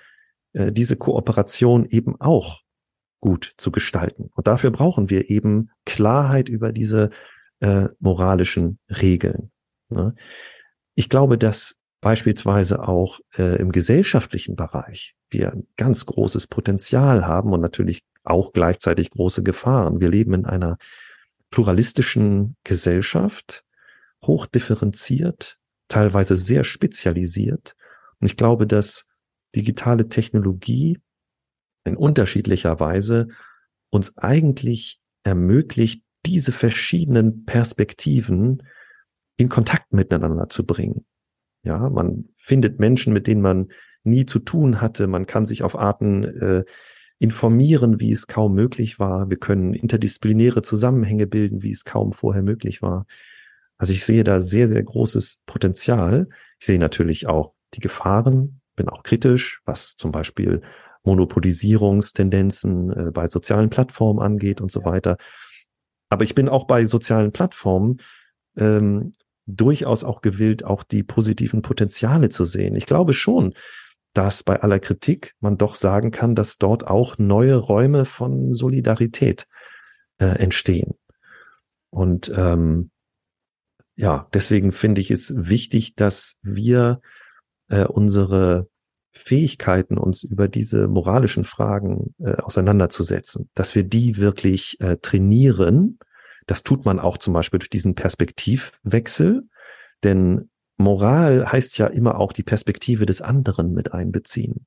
[0.52, 2.60] äh, diese Kooperation eben auch
[3.20, 4.30] gut zu gestalten.
[4.34, 7.10] Und dafür brauchen wir eben Klarheit über diese
[7.60, 9.50] äh, moralischen Regeln.
[9.88, 10.14] Ne?
[10.94, 17.52] Ich glaube, dass beispielsweise auch äh, im gesellschaftlichen Bereich wir ein ganz großes Potenzial haben
[17.54, 20.00] und natürlich auch gleichzeitig große Gefahren.
[20.00, 20.76] Wir leben in einer
[21.50, 23.64] pluralistischen Gesellschaft,
[24.22, 25.58] hochdifferenziert,
[25.94, 27.76] teilweise sehr spezialisiert.
[28.18, 29.06] Und ich glaube, dass
[29.54, 30.98] digitale Technologie
[31.84, 33.28] in unterschiedlicher Weise
[33.90, 38.64] uns eigentlich ermöglicht, diese verschiedenen Perspektiven
[39.36, 41.06] in Kontakt miteinander zu bringen.
[41.62, 43.68] Ja, man findet Menschen, mit denen man
[44.02, 45.06] nie zu tun hatte.
[45.06, 46.64] Man kann sich auf Arten äh,
[47.20, 49.30] informieren, wie es kaum möglich war.
[49.30, 53.06] Wir können interdisziplinäre Zusammenhänge bilden, wie es kaum vorher möglich war.
[53.84, 56.26] Also ich sehe da sehr, sehr großes Potenzial.
[56.58, 60.62] Ich sehe natürlich auch die Gefahren, bin auch kritisch, was zum Beispiel
[61.02, 65.18] Monopolisierungstendenzen äh, bei sozialen Plattformen angeht und so weiter.
[66.08, 67.98] Aber ich bin auch bei sozialen Plattformen
[68.56, 69.12] ähm,
[69.44, 72.76] durchaus auch gewillt, auch die positiven Potenziale zu sehen.
[72.76, 73.52] Ich glaube schon,
[74.14, 79.46] dass bei aller Kritik man doch sagen kann, dass dort auch neue Räume von Solidarität
[80.16, 80.94] äh, entstehen.
[81.90, 82.90] Und ähm,
[83.96, 87.00] ja, deswegen finde ich es wichtig, dass wir
[87.68, 88.68] äh, unsere
[89.12, 95.98] Fähigkeiten, uns über diese moralischen Fragen äh, auseinanderzusetzen, dass wir die wirklich äh, trainieren.
[96.46, 99.48] Das tut man auch zum Beispiel durch diesen Perspektivwechsel,
[100.02, 104.66] denn Moral heißt ja immer auch die Perspektive des anderen mit einbeziehen.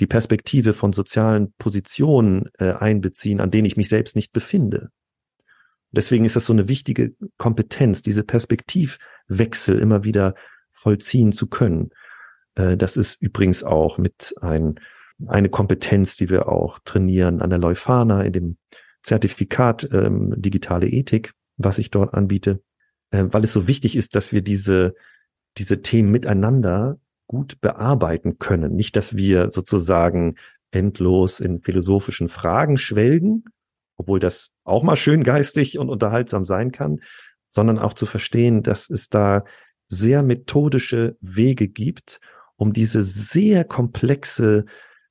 [0.00, 4.88] Die Perspektive von sozialen Positionen äh, einbeziehen, an denen ich mich selbst nicht befinde.
[5.92, 10.34] Deswegen ist das so eine wichtige Kompetenz, diese Perspektivwechsel immer wieder
[10.72, 11.90] vollziehen zu können.
[12.54, 14.80] Äh, das ist übrigens auch mit ein,
[15.26, 18.56] eine Kompetenz, die wir auch trainieren an der Leuphana in dem
[19.02, 22.62] Zertifikat ähm, digitale Ethik, was ich dort anbiete,
[23.10, 24.94] äh, weil es so wichtig ist, dass wir diese
[25.58, 28.74] diese Themen miteinander gut bearbeiten können.
[28.74, 30.36] Nicht, dass wir sozusagen
[30.70, 33.44] endlos in philosophischen Fragen schwelgen,
[34.02, 37.00] obwohl das auch mal schön geistig und unterhaltsam sein kann,
[37.48, 39.44] sondern auch zu verstehen, dass es da
[39.86, 42.20] sehr methodische Wege gibt,
[42.56, 44.64] um diese sehr komplexe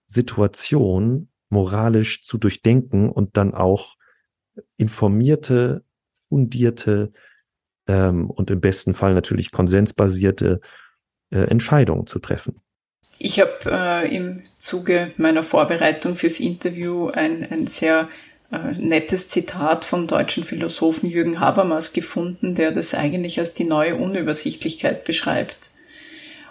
[0.07, 3.95] Situation moralisch zu durchdenken und dann auch
[4.77, 5.85] informierte,
[6.27, 7.13] fundierte
[7.87, 10.59] ähm, und im besten Fall natürlich konsensbasierte
[11.29, 12.59] äh, Entscheidungen zu treffen.
[13.19, 18.09] Ich habe äh, im Zuge meiner Vorbereitung fürs Interview ein, ein sehr
[18.51, 23.95] äh, nettes Zitat vom deutschen Philosophen Jürgen Habermas gefunden, der das eigentlich als die neue
[23.95, 25.71] Unübersichtlichkeit beschreibt.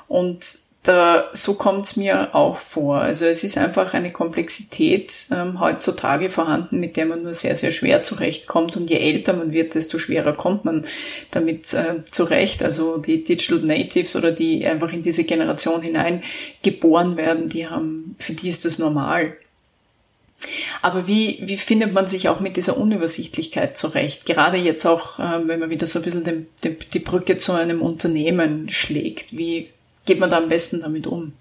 [0.08, 3.00] Und da, so kommt es mir auch vor.
[3.00, 7.70] Also es ist einfach eine Komplexität ähm, heutzutage vorhanden, mit der man nur sehr, sehr
[7.70, 8.78] schwer zurechtkommt.
[8.78, 10.86] Und je älter man wird, desto schwerer kommt man
[11.32, 12.62] damit äh, zurecht.
[12.62, 16.22] Also die Digital Natives oder die einfach in diese Generation hinein
[16.62, 19.36] geboren werden, die haben, für die ist das normal.
[20.82, 24.26] Aber wie, wie findet man sich auch mit dieser Unübersichtlichkeit zurecht?
[24.26, 27.52] Gerade jetzt auch, äh, wenn man wieder so ein bisschen den, den, die Brücke zu
[27.52, 29.36] einem Unternehmen schlägt.
[29.36, 29.68] Wie,
[30.04, 31.32] geht man da am besten damit um?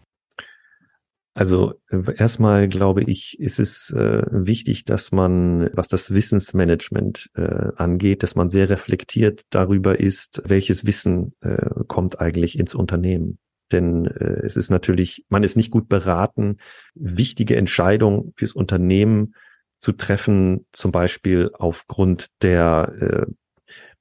[1.33, 1.73] Also
[2.17, 8.35] erstmal glaube ich, ist es äh, wichtig, dass man, was das Wissensmanagement äh, angeht, dass
[8.35, 13.39] man sehr reflektiert darüber ist, welches Wissen äh, kommt eigentlich ins Unternehmen.
[13.71, 16.57] Denn äh, es ist natürlich, man ist nicht gut beraten,
[16.95, 19.35] wichtige Entscheidungen fürs Unternehmen
[19.77, 23.25] zu treffen, zum Beispiel aufgrund der äh,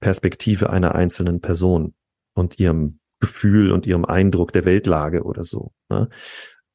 [0.01, 1.95] Perspektive einer einzelnen Person
[2.35, 5.73] und ihrem Gefühl und ihrem Eindruck der Weltlage oder so.
[5.89, 6.09] Ne?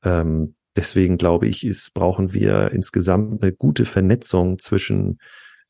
[0.03, 5.19] Ähm, deswegen glaube ich, ist, brauchen wir insgesamt eine gute Vernetzung zwischen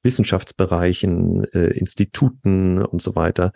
[0.02, 3.52] Wissenschaftsbereichen, äh, Instituten und so weiter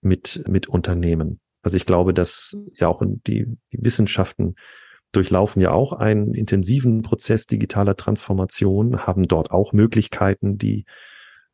[0.00, 1.40] mit, mit Unternehmen.
[1.62, 4.54] Also ich glaube, dass ja auch die, Wissenschaften
[5.12, 10.84] durchlaufen ja auch einen intensiven Prozess digitaler Transformation, haben dort auch Möglichkeiten, die,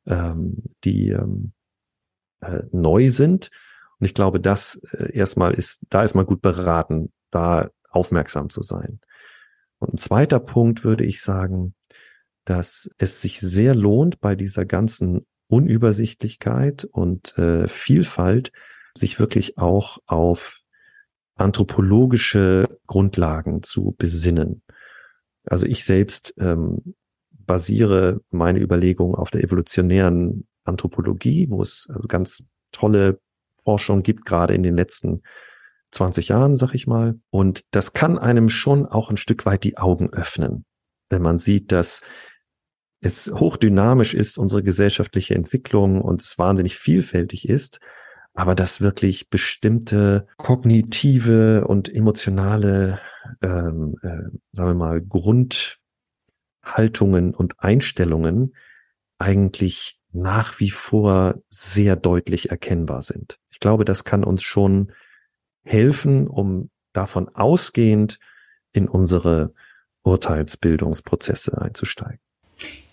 [0.07, 1.53] ähm, die ähm,
[2.41, 3.51] äh, neu sind.
[3.99, 8.63] Und ich glaube, das äh, erstmal ist, da ist man gut beraten, da aufmerksam zu
[8.63, 9.01] sein.
[9.79, 11.75] Und ein zweiter Punkt würde ich sagen,
[12.45, 18.53] dass es sich sehr lohnt, bei dieser ganzen Unübersichtlichkeit und äh, Vielfalt
[18.97, 20.59] sich wirklich auch auf
[21.37, 24.63] anthropologische Grundlagen zu besinnen.
[25.45, 26.95] Also ich selbst ähm,
[27.31, 33.21] basiere meine Überlegungen auf der evolutionären Anthropologie, wo es also ganz tolle
[33.63, 35.23] Forschung gibt, gerade in den letzten
[35.93, 37.19] 20 Jahren, sag ich mal.
[37.31, 40.65] Und das kann einem schon auch ein Stück weit die Augen öffnen,
[41.11, 42.03] wenn man sieht, dass
[43.01, 47.79] es hochdynamisch ist, unsere gesellschaftliche Entwicklung und es wahnsinnig vielfältig ist,
[48.37, 53.01] aber dass wirklich bestimmte kognitive und emotionale,
[53.43, 58.55] ähm, äh, sagen wir mal, Grundhaltungen und Einstellungen
[59.19, 63.41] eigentlich nach wie vor sehr deutlich erkennbar sind.
[63.49, 64.93] Ich glaube, das kann uns schon
[65.65, 68.19] helfen, um davon ausgehend
[68.73, 69.55] in unsere
[70.03, 72.21] Urteilsbildungsprozesse einzusteigen.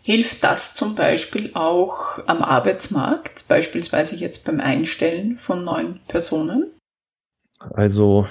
[0.06, 6.74] Hilft das zum Beispiel auch am Arbeitsmarkt, beispielsweise jetzt beim Einstellen von neuen Personen?
[7.58, 8.28] Also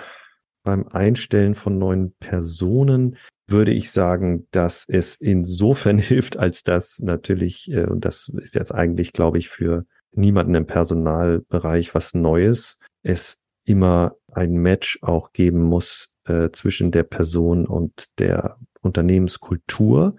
[0.64, 7.70] beim Einstellen von neuen Personen würde ich sagen, dass es insofern hilft, als dass natürlich,
[7.70, 13.40] äh, und das ist jetzt eigentlich, glaube ich, für niemanden im Personalbereich was Neues, es
[13.64, 20.16] immer ein Match auch geben muss äh, zwischen der Person und der Unternehmenskultur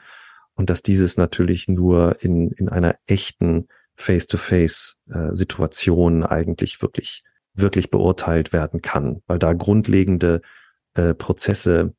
[0.56, 8.82] und dass dieses natürlich nur in, in einer echten Face-to-Face-Situation eigentlich wirklich, wirklich beurteilt werden
[8.82, 10.42] kann, weil da grundlegende
[10.96, 11.94] äh, Prozesse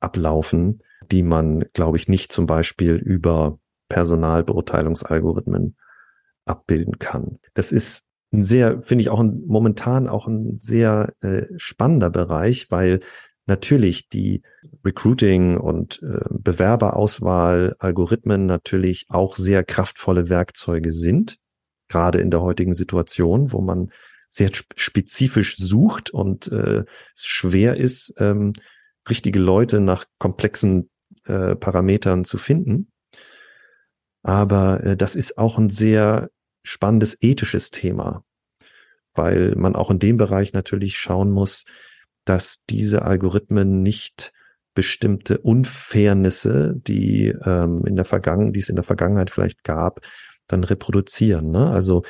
[0.00, 5.76] ablaufen, die man, glaube ich, nicht zum Beispiel über Personalbeurteilungsalgorithmen
[6.46, 7.38] abbilden kann.
[7.54, 12.70] Das ist ein sehr, finde ich auch ein, momentan auch ein sehr äh, spannender Bereich,
[12.70, 13.00] weil
[13.46, 14.42] natürlich die
[14.84, 21.38] Recruiting und äh, Bewerberauswahl, Algorithmen natürlich auch sehr kraftvolle Werkzeuge sind,
[21.88, 23.90] gerade in der heutigen Situation, wo man
[24.28, 28.52] sehr spezifisch sucht und äh, es schwer ist, ähm,
[29.08, 30.88] richtige Leute nach komplexen
[31.24, 32.92] äh, Parametern zu finden.
[34.22, 36.30] Aber äh, das ist auch ein sehr
[36.62, 38.24] spannendes ethisches Thema,
[39.14, 41.64] weil man auch in dem Bereich natürlich schauen muss,
[42.24, 44.32] dass diese Algorithmen nicht
[44.74, 50.00] bestimmte Unfairnisse, die ähm, in der Vergangenheit, die es in der Vergangenheit vielleicht gab,
[50.46, 51.50] dann reproduzieren.
[51.50, 51.70] Ne?
[51.70, 52.02] Also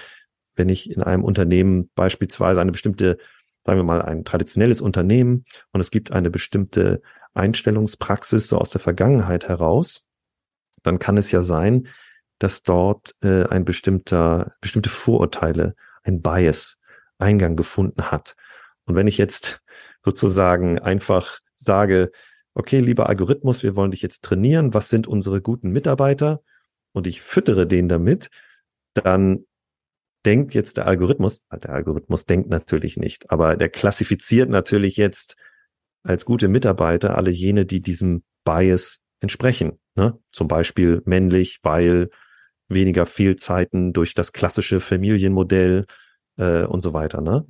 [0.55, 3.19] wenn ich in einem Unternehmen beispielsweise eine bestimmte,
[3.65, 7.01] sagen wir mal, ein traditionelles Unternehmen und es gibt eine bestimmte
[7.35, 10.07] Einstellungspraxis so aus der Vergangenheit heraus,
[10.83, 11.89] dann kann es ja sein,
[12.39, 16.81] dass dort äh, ein bestimmter, bestimmte Vorurteile, ein Bias
[17.19, 18.35] Eingang gefunden hat.
[18.87, 19.63] Und wenn ich jetzt
[20.05, 22.11] sozusagen einfach sage,
[22.55, 26.43] okay, lieber Algorithmus, wir wollen dich jetzt trainieren, was sind unsere guten Mitarbeiter?
[26.93, 28.29] Und ich füttere den damit,
[28.95, 29.45] dann
[30.27, 35.37] denkt jetzt der Algorithmus, der Algorithmus denkt natürlich nicht, aber der klassifiziert natürlich jetzt
[36.03, 39.79] als gute Mitarbeiter alle jene, die diesem Bias entsprechen.
[39.95, 40.19] Ne?
[40.33, 42.11] Zum Beispiel männlich, weil
[42.69, 45.87] weniger Fehlzeiten durch das klassische Familienmodell
[46.37, 47.21] äh, und so weiter.
[47.21, 47.47] Ne?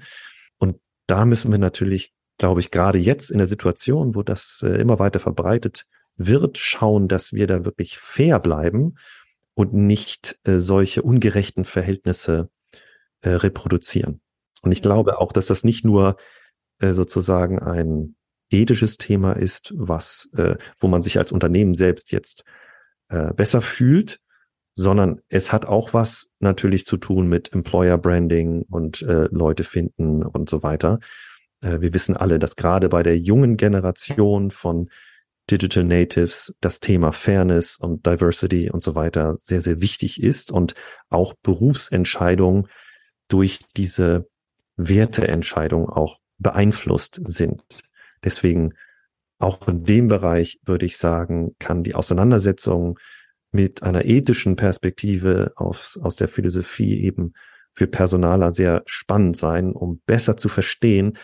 [0.58, 4.80] Und da müssen wir natürlich glaube ich, gerade jetzt in der Situation, wo das äh,
[4.80, 8.96] immer weiter verbreitet wird, schauen, dass wir da wirklich fair bleiben
[9.54, 12.48] und nicht äh, solche ungerechten Verhältnisse
[13.20, 14.22] äh, reproduzieren.
[14.62, 16.16] Und ich glaube auch, dass das nicht nur
[16.78, 18.16] äh, sozusagen ein
[18.48, 22.44] ethisches Thema ist, was, äh, wo man sich als Unternehmen selbst jetzt
[23.10, 24.18] äh, besser fühlt,
[24.74, 30.22] sondern es hat auch was natürlich zu tun mit Employer Branding und äh, Leute finden
[30.22, 31.00] und so weiter.
[31.60, 34.90] Äh, wir wissen alle, dass gerade bei der jungen Generation von
[35.50, 40.74] Digital Natives das Thema Fairness und Diversity und so weiter sehr, sehr wichtig ist und
[41.08, 42.68] auch Berufsentscheidungen
[43.28, 44.28] durch diese
[44.76, 47.62] Werteentscheidung auch beeinflusst sind.
[48.22, 48.74] Deswegen
[49.38, 52.98] auch in dem Bereich würde ich sagen, kann die Auseinandersetzung
[53.50, 57.32] mit einer ethischen Perspektive aus, aus der Philosophie eben
[57.72, 61.16] für Personaler sehr spannend sein, um besser zu verstehen,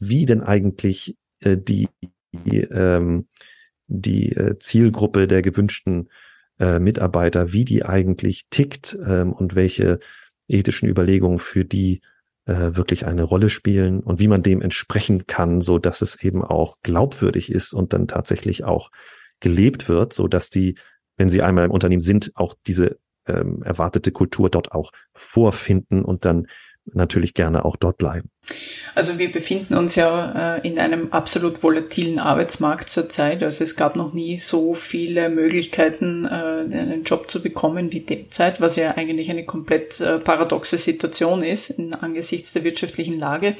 [0.00, 1.88] wie denn eigentlich äh, die,
[2.32, 3.28] die, ähm,
[3.86, 6.08] die äh, Zielgruppe der gewünschten
[6.58, 10.00] äh, Mitarbeiter, wie die eigentlich tickt ähm, und welche
[10.48, 12.00] ethischen Überlegungen für die
[12.46, 16.42] äh, wirklich eine Rolle spielen und wie man dem entsprechen kann, so dass es eben
[16.42, 18.90] auch glaubwürdig ist und dann tatsächlich auch
[19.40, 20.76] gelebt wird, so dass die,
[21.16, 26.24] wenn sie einmal im Unternehmen sind, auch diese ähm, erwartete Kultur dort auch vorfinden und
[26.24, 26.46] dann
[26.84, 28.30] natürlich gerne auch dort bleiben.
[28.94, 33.42] Also wir befinden uns ja äh, in einem absolut volatilen Arbeitsmarkt zurzeit.
[33.42, 38.60] Also es gab noch nie so viele Möglichkeiten, äh, einen Job zu bekommen wie derzeit,
[38.60, 43.56] was ja eigentlich eine komplett äh, paradoxe Situation ist angesichts der wirtschaftlichen Lage.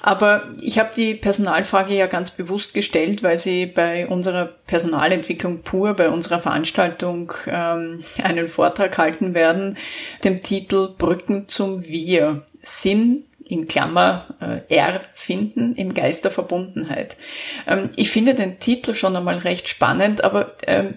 [0.00, 5.94] Aber ich habe die Personalfrage ja ganz bewusst gestellt, weil sie bei unserer Personalentwicklung pur,
[5.94, 9.76] bei unserer Veranstaltung ähm, einen Vortrag halten werden,
[10.22, 12.42] dem Titel Brücken zum Wir.
[12.62, 17.16] Sinn in Klammer äh, R finden im Geist der Verbundenheit.
[17.66, 20.94] Ähm, ich finde den Titel schon einmal recht spannend, aber ähm,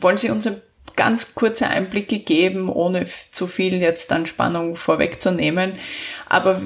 [0.00, 0.60] wollen Sie uns ein
[0.96, 5.74] ganz kurze Einblicke geben, ohne zu viel jetzt an Spannung vorwegzunehmen.
[6.28, 6.60] Aber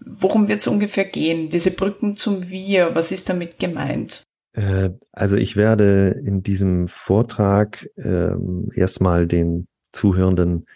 [0.00, 1.48] worum wird es ungefähr gehen?
[1.48, 4.22] Diese Brücken zum Wir, was ist damit gemeint?
[4.52, 8.30] Äh, also ich werde in diesem Vortrag äh,
[8.74, 10.66] erstmal den Zuhörenden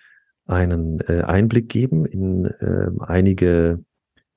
[0.50, 3.84] einen äh, Einblick geben in äh, einige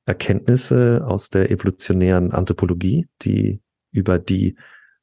[0.05, 3.61] Erkenntnisse aus der evolutionären Anthropologie, die
[3.91, 4.57] über die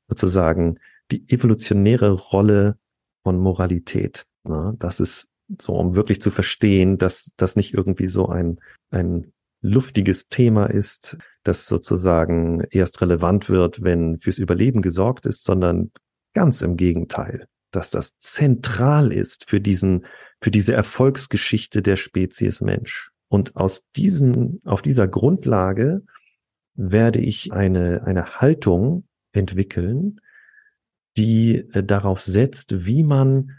[0.09, 0.77] sozusagen
[1.11, 2.77] die evolutionäre Rolle
[3.23, 4.27] von Moralität.
[4.45, 4.75] Ne?
[4.79, 5.31] Das ist
[5.61, 9.33] so, um wirklich zu verstehen, dass das nicht irgendwie so ein, ein
[9.63, 15.91] luftiges Thema ist, das sozusagen erst relevant wird, wenn fürs Überleben gesorgt ist, sondern
[16.35, 20.07] ganz im Gegenteil, dass das zentral ist für diesen,
[20.41, 23.11] für diese Erfolgsgeschichte der Spezies Mensch.
[23.29, 26.03] Und aus diesem, auf dieser Grundlage
[26.75, 30.21] werde ich eine, eine Haltung entwickeln,
[31.17, 33.53] die äh, darauf setzt, wie man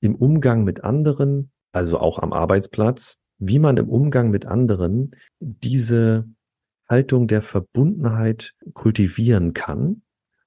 [0.00, 6.28] im Umgang mit anderen, also auch am Arbeitsplatz, wie man im Umgang mit anderen diese
[6.88, 10.02] Haltung der Verbundenheit kultivieren kann,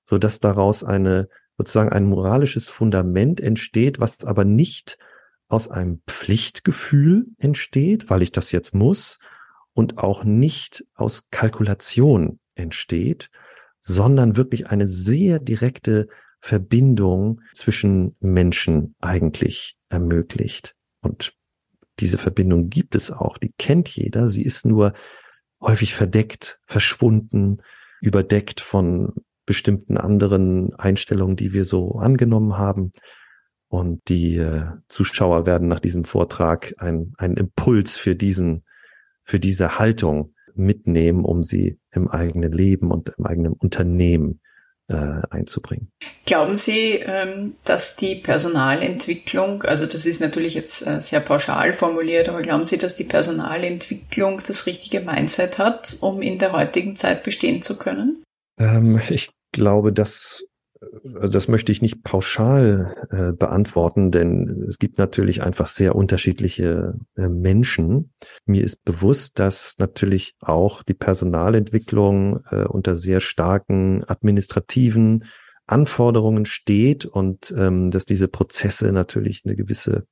[0.06, 1.30] so dass daraus eine
[1.62, 4.98] sozusagen ein moralisches Fundament entsteht, was aber nicht
[5.48, 9.20] aus einem Pflichtgefühl entsteht, weil ich das jetzt muss,
[9.74, 13.30] und auch nicht aus Kalkulation entsteht,
[13.80, 16.08] sondern wirklich eine sehr direkte
[16.40, 20.76] Verbindung zwischen Menschen eigentlich ermöglicht.
[21.02, 21.34] Und
[22.00, 24.94] diese Verbindung gibt es auch, die kennt jeder, sie ist nur
[25.62, 27.62] häufig verdeckt, verschwunden,
[28.02, 29.14] überdeckt von
[29.52, 32.94] bestimmten anderen Einstellungen, die wir so angenommen haben.
[33.68, 38.64] Und die äh, Zuschauer werden nach diesem Vortrag einen Impuls für diesen,
[39.24, 44.40] für diese Haltung mitnehmen, um sie im eigenen Leben und im eigenen Unternehmen
[44.88, 45.92] äh, einzubringen.
[46.26, 52.30] Glauben Sie, ähm, dass die Personalentwicklung, also das ist natürlich jetzt äh, sehr pauschal formuliert,
[52.30, 57.24] aber glauben Sie, dass die Personalentwicklung das richtige Mindset hat, um in der heutigen Zeit
[57.24, 58.24] bestehen zu können?
[58.62, 60.46] Ähm, ich glaube, dass
[61.04, 66.96] also das möchte ich nicht pauschal äh, beantworten, denn es gibt natürlich einfach sehr unterschiedliche
[67.16, 68.14] äh, Menschen.
[68.46, 75.26] Mir ist bewusst, dass natürlich auch die Personalentwicklung äh, unter sehr starken administrativen
[75.68, 80.08] Anforderungen steht und ähm, dass diese Prozesse natürlich eine gewisse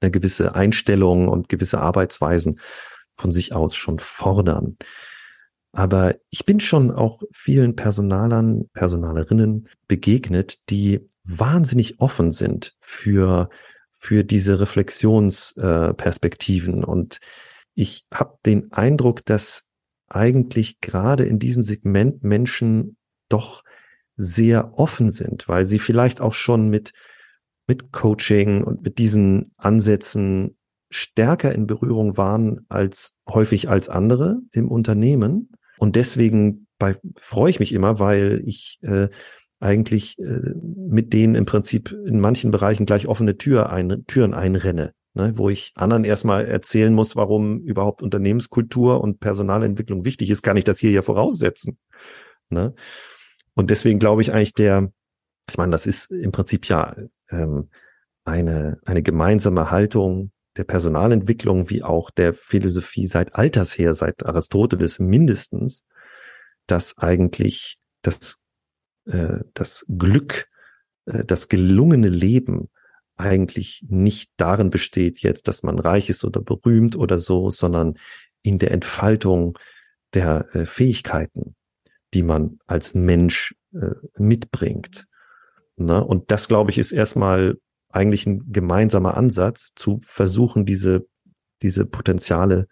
[0.00, 2.58] eine gewisse Einstellung und gewisse Arbeitsweisen
[3.14, 4.78] von sich aus schon fordern.
[5.72, 13.50] Aber ich bin schon auch vielen Personalern, Personalerinnen begegnet, die wahnsinnig offen sind für,
[13.92, 16.82] für diese Reflexionsperspektiven.
[16.82, 17.20] Und
[17.74, 19.70] ich habe den Eindruck, dass
[20.08, 22.96] eigentlich gerade in diesem Segment Menschen
[23.28, 23.62] doch
[24.16, 26.92] sehr offen sind, weil sie vielleicht auch schon mit,
[27.68, 30.56] mit Coaching und mit diesen Ansätzen
[30.90, 35.49] stärker in Berührung waren als häufig als andere im Unternehmen
[35.80, 39.08] und deswegen bei, freue ich mich immer, weil ich äh,
[39.60, 44.92] eigentlich äh, mit denen im Prinzip in manchen Bereichen gleich offene Tür ein, Türen einrenne,
[45.14, 50.58] ne, wo ich anderen erstmal erzählen muss, warum überhaupt Unternehmenskultur und Personalentwicklung wichtig ist, kann
[50.58, 51.78] ich das hier ja voraussetzen.
[52.50, 52.74] Ne?
[53.54, 54.92] Und deswegen glaube ich eigentlich der,
[55.48, 56.94] ich meine, das ist im Prinzip ja
[57.30, 57.70] ähm,
[58.26, 64.98] eine, eine gemeinsame Haltung der Personalentwicklung wie auch der Philosophie seit alters her, seit Aristoteles
[64.98, 65.84] mindestens,
[66.66, 68.38] dass eigentlich das,
[69.06, 70.48] äh, das Glück,
[71.06, 72.68] äh, das gelungene Leben
[73.16, 77.98] eigentlich nicht darin besteht jetzt, dass man reich ist oder berühmt oder so, sondern
[78.42, 79.58] in der Entfaltung
[80.14, 81.54] der äh, Fähigkeiten,
[82.14, 85.06] die man als Mensch äh, mitbringt.
[85.76, 86.02] Ne?
[86.02, 87.56] Und das, glaube ich, ist erstmal
[87.90, 91.06] eigentlich ein gemeinsamer Ansatz zu versuchen, diese,
[91.62, 92.68] diese Potenziale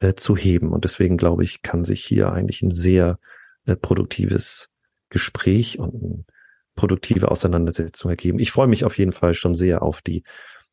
[0.00, 0.72] äh, zu heben.
[0.72, 3.18] Und deswegen glaube ich, kann sich hier eigentlich ein sehr
[3.66, 4.70] äh, produktives
[5.08, 6.24] Gespräch und eine
[6.74, 8.38] produktive Auseinandersetzung ergeben.
[8.38, 10.24] Ich freue mich auf jeden Fall schon sehr auf die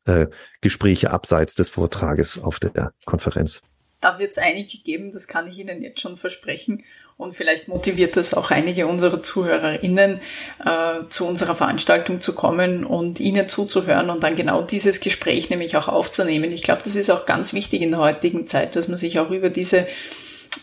[0.04, 0.26] äh,
[0.60, 3.62] Gespräche abseits des Vortrages auf der Konferenz.
[4.00, 6.84] Da wird es einige geben, das kann ich Ihnen jetzt schon versprechen.
[7.20, 10.22] Und vielleicht motiviert das auch einige unserer ZuhörerInnen,
[10.64, 15.76] äh, zu unserer Veranstaltung zu kommen und Ihnen zuzuhören und dann genau dieses Gespräch nämlich
[15.76, 16.50] auch aufzunehmen.
[16.50, 19.30] Ich glaube, das ist auch ganz wichtig in der heutigen Zeit, dass man sich auch
[19.30, 19.86] über diese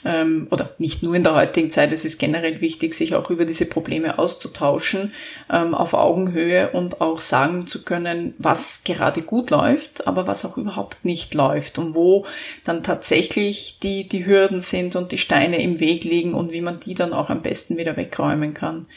[0.06, 3.46] ähm, oder nicht nur in der heutigen Zeit, es ist generell wichtig, sich auch über
[3.46, 5.14] diese Probleme auszutauschen,
[5.52, 10.58] ähm, auf Augenhöhe und auch sagen zu können, was gerade gut läuft, aber was auch
[10.58, 12.26] überhaupt nicht läuft und wo
[12.64, 16.80] dann tatsächlich die, die Hürden sind und die Steine im Weg liegen und wie man
[16.80, 18.88] die dann auch am besten wieder wegräumen kann.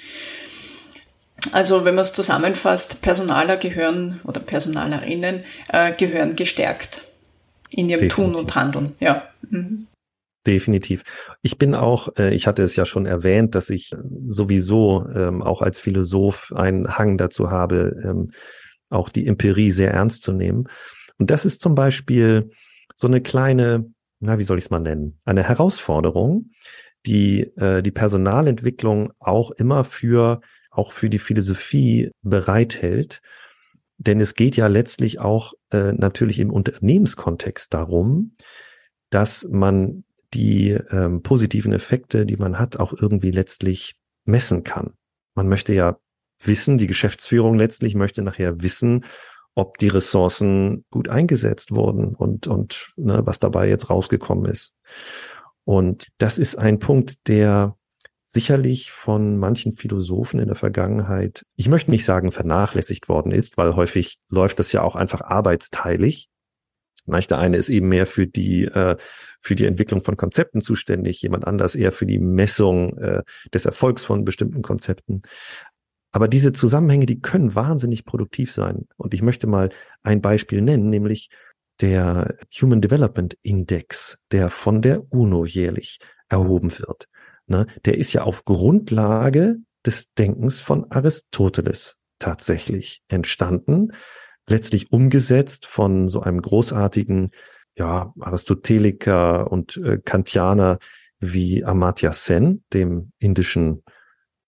[1.53, 7.03] Also wenn man es zusammenfasst, Personaler gehören oder Personalerinnen äh, gehören gestärkt
[7.71, 8.33] in ihrem Definitiv.
[8.33, 8.93] Tun und Handeln.
[9.01, 9.29] Ja.
[9.49, 9.87] Mhm.
[10.47, 11.03] Definitiv.
[11.43, 13.93] Ich bin auch, äh, ich hatte es ja schon erwähnt, dass ich
[14.27, 18.31] sowieso ähm, auch als Philosoph einen Hang dazu habe, ähm,
[18.89, 20.69] auch die Empirie sehr ernst zu nehmen.
[21.19, 22.51] Und das ist zum Beispiel
[22.95, 26.51] so eine kleine, na, wie soll ich es mal nennen, eine Herausforderung,
[27.05, 33.21] die äh, die Personalentwicklung auch immer für auch für die Philosophie bereithält.
[33.99, 38.33] Denn es geht ja letztlich auch äh, natürlich im Unternehmenskontext darum,
[39.11, 40.05] dass man
[40.35, 44.95] die ähm, positiven Effekte, die man hat, auch irgendwie letztlich messen kann.
[45.35, 45.99] Man möchte ja
[46.43, 49.05] wissen, die Geschäftsführung letztlich möchte nachher wissen,
[49.55, 54.75] ob die Ressourcen gut eingesetzt wurden und, und ne, was dabei jetzt rausgekommen ist.
[55.65, 57.77] Und das ist ein Punkt, der
[58.27, 63.75] sicherlich von manchen Philosophen in der Vergangenheit, ich möchte nicht sagen vernachlässigt worden ist, weil
[63.75, 66.29] häufig läuft das ja auch einfach arbeitsteilig.
[67.07, 68.97] Der eine ist eben mehr für die, äh,
[69.41, 73.23] für die Entwicklung von Konzepten zuständig, jemand anders eher für die Messung äh,
[73.53, 75.23] des Erfolgs von bestimmten Konzepten.
[76.13, 78.89] Aber diese Zusammenhänge, die können wahnsinnig produktiv sein.
[78.97, 79.71] Und ich möchte mal
[80.03, 81.31] ein Beispiel nennen, nämlich
[81.81, 87.09] der Human Development Index, der von der UNO jährlich erhoben wird
[87.51, 93.93] ne, der ist ja auf Grundlage des Denkens von Aristoteles tatsächlich entstanden,
[94.51, 97.31] letztlich umgesetzt von so einem großartigen,
[97.77, 100.79] ja, Aristoteliker und äh, Kantianer
[101.19, 103.83] wie Amartya Sen, dem indischen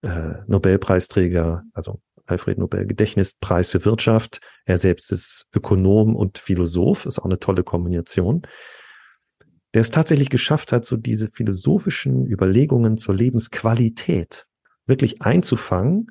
[0.03, 4.41] äh, Nobelpreisträger, also Alfred Nobel Gedächtnispreis für Wirtschaft.
[4.65, 8.47] Er selbst ist Ökonom und Philosoph, ist auch eine tolle Kombination
[9.75, 14.47] der es tatsächlich geschafft hat, so diese philosophischen Überlegungen zur Lebensqualität
[14.87, 16.09] wirklich einzufangen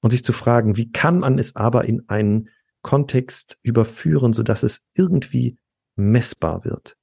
[0.00, 2.48] und sich zu fragen, wie kann man es aber in einen
[2.82, 5.58] Kontext überführen, so dass es irgendwie
[5.96, 6.96] messbar wird.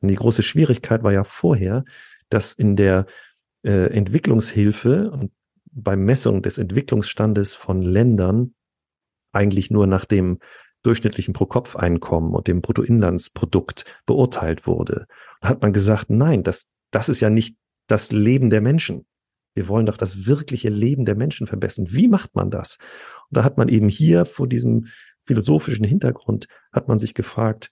[0.00, 1.84] Und die große Schwierigkeit war ja vorher,
[2.28, 3.06] dass in der
[3.62, 5.32] äh, Entwicklungshilfe und
[5.70, 8.54] beim Messung des Entwicklungsstandes von Ländern
[9.32, 10.38] eigentlich nur nach dem
[10.82, 15.06] durchschnittlichen Pro-Kopf-Einkommen und dem Bruttoinlandsprodukt beurteilt wurde.
[15.40, 17.56] Da hat man gesagt, nein, das, das ist ja nicht
[17.86, 19.06] das Leben der Menschen.
[19.54, 21.86] Wir wollen doch das wirkliche Leben der Menschen verbessern.
[21.90, 22.78] Wie macht man das?
[23.28, 24.86] Und da hat man eben hier vor diesem
[25.24, 27.70] philosophischen Hintergrund hat man sich gefragt,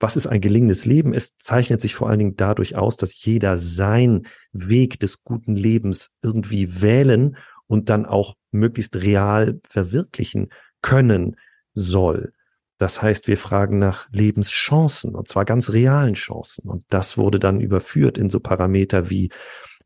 [0.00, 1.12] was ist ein gelingendes Leben?
[1.12, 6.10] Es zeichnet sich vor allen Dingen dadurch aus, dass jeder sein Weg des guten Lebens
[6.22, 7.36] irgendwie wählen
[7.66, 10.48] und dann auch möglichst real verwirklichen
[10.80, 11.36] können
[11.74, 12.32] soll.
[12.78, 16.68] Das heißt, wir fragen nach Lebenschancen und zwar ganz realen Chancen.
[16.68, 19.30] Und das wurde dann überführt in so Parameter wie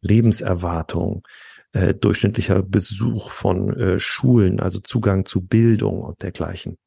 [0.01, 1.27] Lebenserwartung,
[1.73, 6.79] äh, durchschnittlicher Besuch von äh, Schulen, also Zugang zu Bildung und dergleichen.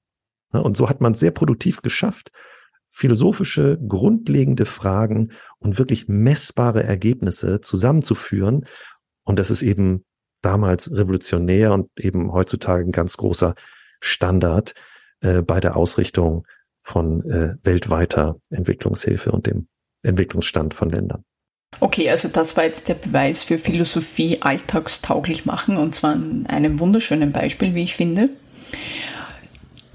[0.53, 2.31] Ja, und so hat man sehr produktiv geschafft,
[2.89, 8.65] philosophische, grundlegende Fragen und wirklich messbare Ergebnisse zusammenzuführen.
[9.23, 10.05] Und das ist eben
[10.41, 13.55] damals revolutionär und eben heutzutage ein ganz großer
[13.99, 14.73] Standard,
[15.21, 16.45] äh, bei der Ausrichtung
[16.83, 19.67] von äh, weltweiter Entwicklungshilfe und dem
[20.03, 21.23] Entwicklungsstand von Ländern.
[21.79, 26.79] Okay, also das war jetzt der Beweis für Philosophie alltagstauglich machen und zwar an einem
[26.79, 28.29] wunderschönen Beispiel, wie ich finde.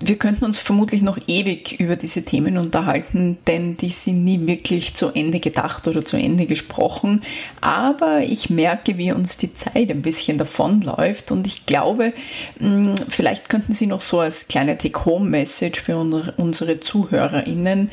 [0.04, 4.94] Wir könnten uns vermutlich noch ewig über diese Themen unterhalten, denn die sind nie wirklich
[4.94, 7.22] zu Ende gedacht oder zu Ende gesprochen.
[7.60, 12.14] Aber ich merke, wie uns die Zeit ein bisschen davonläuft und ich glaube,
[12.58, 15.96] hm, vielleicht könnten Sie noch so als kleine Take-Home-Message für
[16.36, 17.92] unsere ZuhörerInnen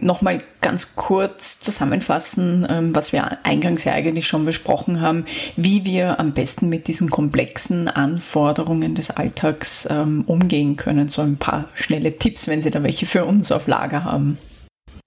[0.00, 5.24] nochmal ganz kurz zusammenfassen, ähm, was wir eingangs ja eigentlich schon besprochen haben,
[5.56, 11.08] wie wir am besten mit diesen komplexen Anforderungen des Alltags ähm, umgehen können.
[11.08, 14.38] So ein paar schnelle Tipps, wenn Sie da welche für uns auf Lager haben.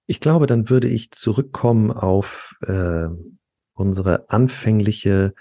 [0.07, 3.07] Ich glaube, dann würde ich zurückkommen auf äh,
[3.73, 5.33] unsere anfängliche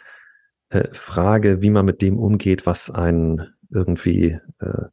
[0.71, 4.85] äh, Frage, wie man mit dem umgeht, was einen irgendwie äh,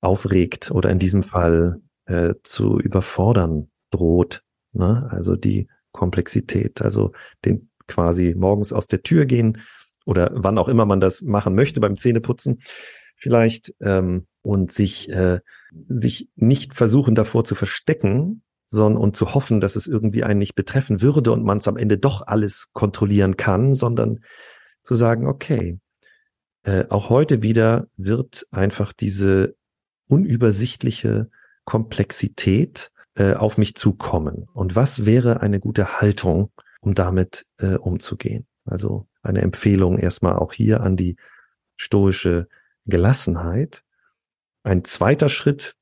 [0.00, 4.42] aufregt oder in diesem Fall äh, zu überfordern droht.
[4.72, 5.08] Ne?
[5.10, 7.12] Also die Komplexität, also
[7.44, 9.58] den quasi morgens aus der Tür gehen
[10.06, 12.60] oder wann auch immer man das machen möchte beim Zähneputzen
[13.16, 15.40] vielleicht ähm, und sich äh,
[15.88, 20.54] sich nicht versuchen davor zu verstecken, sondern und zu hoffen, dass es irgendwie einen nicht
[20.54, 24.20] betreffen würde und man es am Ende doch alles kontrollieren kann, sondern
[24.82, 25.78] zu sagen, okay,
[26.62, 29.56] äh, auch heute wieder wird einfach diese
[30.06, 31.30] unübersichtliche
[31.64, 34.46] Komplexität äh, auf mich zukommen?
[34.52, 36.50] Und was wäre eine gute Haltung,
[36.80, 38.46] um damit äh, umzugehen?
[38.64, 41.16] Also eine Empfehlung erstmal auch hier an die
[41.76, 42.48] stoische
[42.86, 43.82] Gelassenheit.
[44.62, 45.74] Ein zweiter Schritt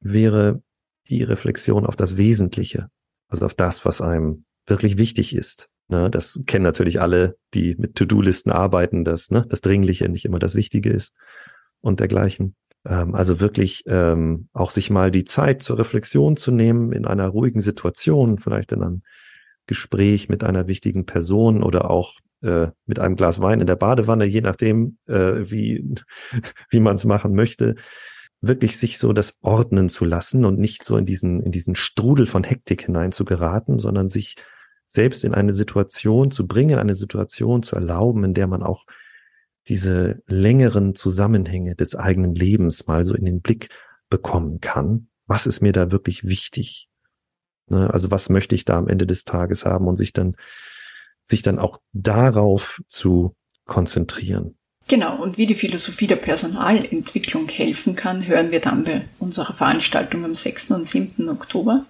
[0.00, 0.62] wäre
[1.08, 2.88] die Reflexion auf das Wesentliche,
[3.28, 5.68] also auf das, was einem wirklich wichtig ist.
[5.88, 10.40] Ne, das kennen natürlich alle, die mit To-Do-Listen arbeiten, dass ne, das Dringliche nicht immer
[10.40, 11.14] das Wichtige ist
[11.80, 12.56] und dergleichen.
[12.88, 17.28] Ähm, also wirklich ähm, auch sich mal die Zeit zur Reflexion zu nehmen in einer
[17.28, 19.02] ruhigen Situation, vielleicht in einem
[19.66, 24.24] Gespräch mit einer wichtigen Person oder auch äh, mit einem Glas Wein in der Badewanne,
[24.24, 25.94] je nachdem, äh, wie,
[26.70, 27.74] wie man es machen möchte,
[28.40, 32.26] wirklich sich so das ordnen zu lassen und nicht so in diesen, in diesen Strudel
[32.26, 34.36] von Hektik hinein zu geraten, sondern sich
[34.86, 38.84] selbst in eine Situation zu bringen, eine Situation zu erlauben, in der man auch
[39.68, 43.70] diese längeren Zusammenhänge des eigenen Lebens mal so in den Blick
[44.08, 45.08] bekommen kann.
[45.26, 46.88] Was ist mir da wirklich wichtig?
[47.68, 50.36] Ne, also was möchte ich da am Ende des Tages haben und sich dann,
[51.24, 54.56] sich dann auch darauf zu konzentrieren.
[54.88, 60.24] Genau, und wie die Philosophie der Personalentwicklung helfen kann, hören wir dann bei unserer Veranstaltung
[60.24, 60.70] am 6.
[60.70, 61.28] und 7.
[61.28, 61.84] Oktober.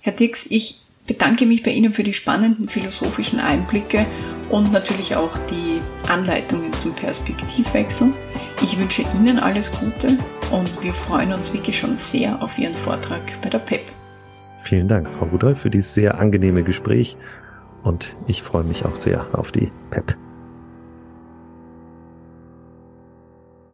[0.00, 4.06] Herr Dix, ich bedanke mich bei Ihnen für die spannenden philosophischen Einblicke
[4.50, 5.80] und natürlich auch die
[6.10, 8.10] Anleitungen zum Perspektivwechsel.
[8.62, 10.18] Ich wünsche Ihnen alles Gute
[10.50, 13.82] und wir freuen uns wirklich schon sehr auf Ihren Vortrag bei der PEP.
[14.62, 17.16] Vielen Dank, Frau Rudolph, für dieses sehr angenehme Gespräch
[17.84, 20.16] und ich freue mich auch sehr auf die PEP.